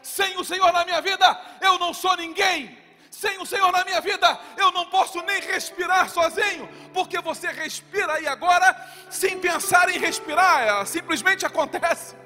Sem 0.02 0.38
o 0.38 0.44
Senhor 0.44 0.72
na 0.72 0.84
minha 0.84 1.00
vida, 1.00 1.40
eu 1.60 1.78
não 1.78 1.94
sou 1.94 2.16
ninguém. 2.16 2.76
Sem 3.10 3.40
o 3.40 3.46
Senhor 3.46 3.70
na 3.70 3.84
minha 3.84 4.00
vida, 4.00 4.38
eu 4.56 4.72
não 4.72 4.86
posso 4.86 5.22
nem 5.22 5.40
respirar 5.40 6.10
sozinho, 6.10 6.68
porque 6.92 7.20
você 7.20 7.46
respira 7.52 8.14
aí 8.14 8.26
agora, 8.26 8.76
sem 9.08 9.38
pensar 9.38 9.88
em 9.88 9.98
respirar, 9.98 10.84
simplesmente 10.84 11.46
acontece. 11.46 12.16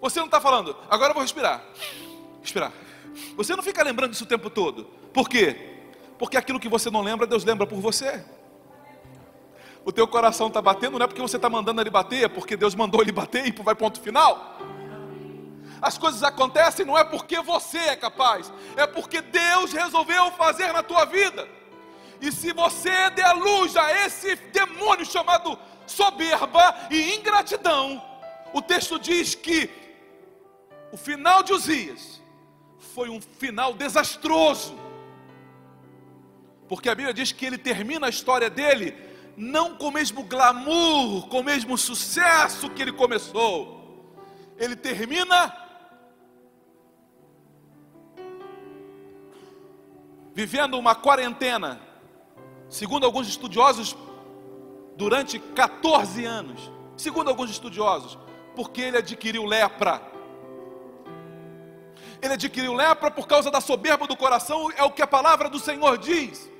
Você 0.00 0.18
não 0.18 0.26
está 0.26 0.40
falando, 0.40 0.76
agora 0.90 1.10
eu 1.10 1.14
vou 1.14 1.22
respirar. 1.22 1.62
Respirar. 2.42 2.72
Você 3.36 3.54
não 3.56 3.62
fica 3.62 3.82
lembrando 3.82 4.10
disso 4.10 4.24
o 4.24 4.28
tempo 4.28 4.50
todo. 4.50 4.84
Por 5.12 5.28
quê? 5.28 5.77
Porque 6.18 6.36
aquilo 6.36 6.58
que 6.58 6.68
você 6.68 6.90
não 6.90 7.00
lembra, 7.00 7.26
Deus 7.26 7.44
lembra 7.44 7.66
por 7.66 7.80
você. 7.80 8.24
O 9.84 9.92
teu 9.92 10.06
coração 10.06 10.48
está 10.48 10.60
batendo, 10.60 10.98
não 10.98 11.04
é 11.04 11.06
porque 11.06 11.22
você 11.22 11.36
está 11.36 11.48
mandando 11.48 11.80
ele 11.80 11.90
bater, 11.90 12.24
é 12.24 12.28
porque 12.28 12.56
Deus 12.56 12.74
mandou 12.74 13.00
ele 13.00 13.12
bater 13.12 13.46
e 13.46 13.62
vai 13.62 13.74
ponto 13.74 14.00
final. 14.00 14.58
As 15.80 15.96
coisas 15.96 16.22
acontecem 16.22 16.84
não 16.84 16.98
é 16.98 17.04
porque 17.04 17.40
você 17.40 17.78
é 17.78 17.96
capaz, 17.96 18.52
é 18.76 18.86
porque 18.86 19.20
Deus 19.22 19.72
resolveu 19.72 20.30
fazer 20.32 20.72
na 20.72 20.82
tua 20.82 21.04
vida. 21.04 21.48
E 22.20 22.32
se 22.32 22.52
você 22.52 23.10
der 23.10 23.32
luz 23.32 23.76
a 23.76 24.04
esse 24.04 24.34
demônio 24.52 25.06
chamado 25.06 25.56
soberba 25.86 26.74
e 26.90 27.14
ingratidão, 27.14 28.02
o 28.52 28.60
texto 28.60 28.98
diz 28.98 29.36
que 29.36 29.70
o 30.90 30.96
final 30.96 31.42
de 31.42 31.52
Uzias 31.52 32.20
foi 32.94 33.08
um 33.08 33.20
final 33.20 33.72
desastroso. 33.72 34.87
Porque 36.68 36.88
a 36.88 36.94
Bíblia 36.94 37.14
diz 37.14 37.32
que 37.32 37.46
ele 37.46 37.58
termina 37.58 38.06
a 38.06 38.10
história 38.10 38.50
dele 38.50 38.94
não 39.36 39.76
com 39.76 39.88
o 39.88 39.92
mesmo 39.92 40.24
glamour, 40.24 41.28
com 41.28 41.40
o 41.40 41.44
mesmo 41.44 41.78
sucesso 41.78 42.68
que 42.70 42.82
ele 42.82 42.92
começou. 42.92 44.12
Ele 44.58 44.74
termina 44.74 45.56
vivendo 50.34 50.78
uma 50.78 50.94
quarentena, 50.94 51.80
segundo 52.68 53.06
alguns 53.06 53.28
estudiosos, 53.28 53.96
durante 54.96 55.38
14 55.38 56.24
anos. 56.24 56.78
Segundo 56.96 57.28
alguns 57.28 57.48
estudiosos, 57.48 58.18
porque 58.56 58.80
ele 58.80 58.98
adquiriu 58.98 59.44
lepra. 59.44 60.02
Ele 62.20 62.34
adquiriu 62.34 62.74
lepra 62.74 63.08
por 63.08 63.28
causa 63.28 63.52
da 63.52 63.60
soberba 63.60 64.04
do 64.04 64.16
coração, 64.16 64.68
é 64.76 64.82
o 64.82 64.90
que 64.90 65.00
a 65.00 65.06
palavra 65.06 65.48
do 65.48 65.60
Senhor 65.60 65.96
diz. 65.96 66.50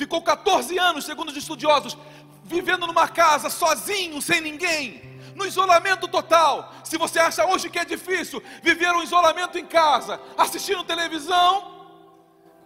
Ficou 0.00 0.22
14 0.22 0.78
anos, 0.78 1.04
segundo 1.04 1.28
os 1.28 1.36
estudiosos, 1.36 1.94
vivendo 2.42 2.86
numa 2.86 3.06
casa 3.06 3.50
sozinho, 3.50 4.22
sem 4.22 4.40
ninguém, 4.40 5.02
no 5.34 5.44
isolamento 5.44 6.08
total. 6.08 6.72
Se 6.82 6.96
você 6.96 7.18
acha 7.18 7.44
hoje 7.44 7.68
que 7.68 7.78
é 7.78 7.84
difícil 7.84 8.42
viver 8.62 8.90
um 8.92 9.02
isolamento 9.02 9.58
em 9.58 9.66
casa, 9.66 10.18
assistindo 10.38 10.82
televisão, 10.84 11.86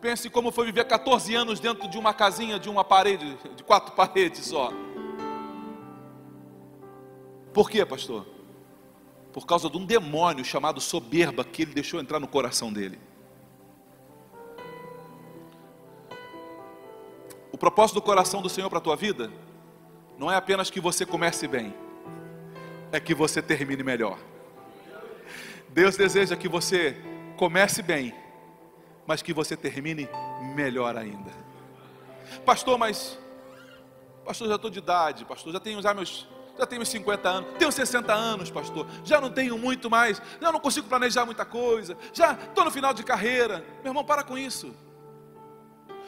pense 0.00 0.30
como 0.30 0.52
foi 0.52 0.66
viver 0.66 0.84
14 0.84 1.34
anos 1.34 1.58
dentro 1.58 1.88
de 1.88 1.98
uma 1.98 2.14
casinha 2.14 2.56
de 2.56 2.70
uma 2.70 2.84
parede, 2.84 3.36
de 3.56 3.64
quatro 3.64 3.90
paredes 3.98 4.46
só. 4.46 4.72
Por 7.52 7.68
quê, 7.68 7.84
pastor? 7.84 8.24
Por 9.32 9.44
causa 9.44 9.68
de 9.68 9.76
um 9.76 9.84
demônio 9.84 10.44
chamado 10.44 10.80
soberba 10.80 11.42
que 11.42 11.62
ele 11.62 11.74
deixou 11.74 11.98
entrar 11.98 12.20
no 12.20 12.28
coração 12.28 12.72
dele. 12.72 12.96
Propósito 17.64 17.94
do 17.94 18.02
coração 18.02 18.42
do 18.42 18.48
Senhor 18.50 18.68
para 18.68 18.76
a 18.76 18.82
tua 18.82 18.94
vida 18.94 19.32
não 20.18 20.30
é 20.30 20.36
apenas 20.36 20.68
que 20.68 20.78
você 20.78 21.06
comece 21.06 21.48
bem, 21.48 21.74
é 22.92 23.00
que 23.00 23.14
você 23.14 23.40
termine 23.40 23.82
melhor. 23.82 24.18
Deus 25.70 25.96
deseja 25.96 26.36
que 26.36 26.46
você 26.46 26.94
comece 27.38 27.80
bem, 27.80 28.14
mas 29.06 29.22
que 29.22 29.32
você 29.32 29.56
termine 29.56 30.06
melhor 30.54 30.94
ainda. 30.94 31.32
Pastor, 32.44 32.76
mas 32.76 33.18
pastor, 34.26 34.46
já 34.46 34.56
estou 34.56 34.70
de 34.70 34.80
idade, 34.80 35.24
pastor, 35.24 35.50
já 35.50 35.58
tenho 35.58 35.80
já 35.80 35.94
meus 35.94 36.28
já 36.58 36.66
tenho 36.66 36.84
50 36.84 37.28
anos, 37.28 37.50
tenho 37.58 37.72
60 37.72 38.12
anos, 38.12 38.50
pastor, 38.50 38.86
já 39.04 39.22
não 39.22 39.30
tenho 39.30 39.56
muito 39.56 39.88
mais, 39.88 40.20
já 40.38 40.52
não 40.52 40.60
consigo 40.60 40.86
planejar 40.86 41.24
muita 41.24 41.46
coisa, 41.46 41.96
já 42.12 42.32
estou 42.34 42.62
no 42.62 42.70
final 42.70 42.92
de 42.92 43.02
carreira. 43.02 43.64
Meu 43.82 43.90
irmão, 43.90 44.04
para 44.04 44.22
com 44.22 44.36
isso. 44.36 44.76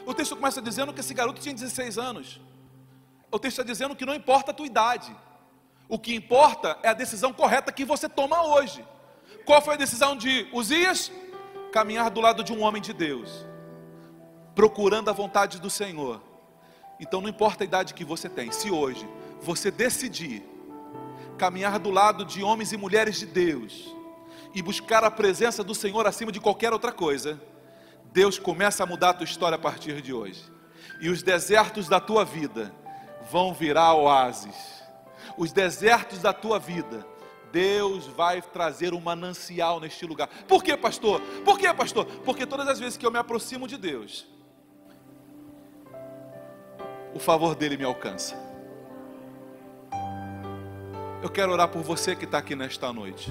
O 0.06 0.14
texto 0.14 0.36
começa 0.36 0.62
dizendo 0.62 0.92
que 0.94 1.00
esse 1.00 1.12
garoto 1.12 1.40
tinha 1.40 1.52
16 1.52 1.98
anos. 1.98 2.40
O 3.30 3.38
texto 3.40 3.58
está 3.58 3.70
dizendo 3.70 3.96
que 3.96 4.06
não 4.06 4.14
importa 4.14 4.52
a 4.52 4.54
tua 4.54 4.64
idade. 4.64 5.14
O 5.88 5.98
que 5.98 6.14
importa 6.14 6.78
é 6.82 6.88
a 6.88 6.94
decisão 6.94 7.32
correta 7.32 7.72
que 7.72 7.84
você 7.84 8.08
toma 8.08 8.40
hoje. 8.46 8.84
Qual 9.44 9.60
foi 9.60 9.74
a 9.74 9.76
decisão 9.76 10.16
de 10.16 10.48
Uzias? 10.52 11.10
Caminhar 11.72 12.08
do 12.08 12.20
lado 12.20 12.44
de 12.44 12.52
um 12.52 12.62
homem 12.62 12.80
de 12.80 12.92
Deus, 12.92 13.44
procurando 14.54 15.10
a 15.10 15.12
vontade 15.12 15.60
do 15.60 15.68
Senhor. 15.68 16.22
Então 16.98 17.20
não 17.20 17.28
importa 17.28 17.64
a 17.64 17.66
idade 17.66 17.92
que 17.92 18.04
você 18.04 18.28
tem, 18.28 18.50
se 18.50 18.70
hoje 18.70 19.06
você 19.42 19.70
decidir 19.70 20.42
caminhar 21.36 21.78
do 21.78 21.90
lado 21.90 22.24
de 22.24 22.42
homens 22.42 22.72
e 22.72 22.76
mulheres 22.76 23.18
de 23.18 23.26
Deus 23.26 23.94
e 24.54 24.62
buscar 24.62 25.04
a 25.04 25.10
presença 25.10 25.62
do 25.62 25.74
Senhor 25.74 26.06
acima 26.06 26.32
de 26.32 26.40
qualquer 26.40 26.72
outra 26.72 26.90
coisa, 26.90 27.38
Deus 28.16 28.38
começa 28.38 28.82
a 28.82 28.86
mudar 28.86 29.10
a 29.10 29.12
tua 29.12 29.24
história 29.24 29.56
a 29.56 29.58
partir 29.58 30.00
de 30.00 30.10
hoje. 30.10 30.42
E 31.02 31.10
os 31.10 31.22
desertos 31.22 31.86
da 31.86 32.00
tua 32.00 32.24
vida 32.24 32.72
vão 33.30 33.52
virar 33.52 33.92
oásis. 33.92 34.82
Os 35.36 35.52
desertos 35.52 36.20
da 36.20 36.32
tua 36.32 36.58
vida, 36.58 37.06
Deus 37.52 38.06
vai 38.06 38.40
trazer 38.40 38.94
um 38.94 39.00
manancial 39.02 39.80
neste 39.80 40.06
lugar. 40.06 40.30
Por 40.48 40.64
quê, 40.64 40.78
pastor? 40.78 41.20
Por 41.44 41.58
quê, 41.58 41.74
pastor? 41.74 42.06
Porque 42.24 42.46
todas 42.46 42.66
as 42.68 42.80
vezes 42.80 42.96
que 42.96 43.04
eu 43.04 43.10
me 43.10 43.18
aproximo 43.18 43.68
de 43.68 43.76
Deus, 43.76 44.26
o 47.14 47.18
favor 47.18 47.54
dele 47.54 47.76
me 47.76 47.84
alcança. 47.84 48.34
Eu 51.22 51.28
quero 51.28 51.52
orar 51.52 51.68
por 51.68 51.82
você 51.82 52.16
que 52.16 52.24
está 52.24 52.38
aqui 52.38 52.56
nesta 52.56 52.90
noite. 52.94 53.30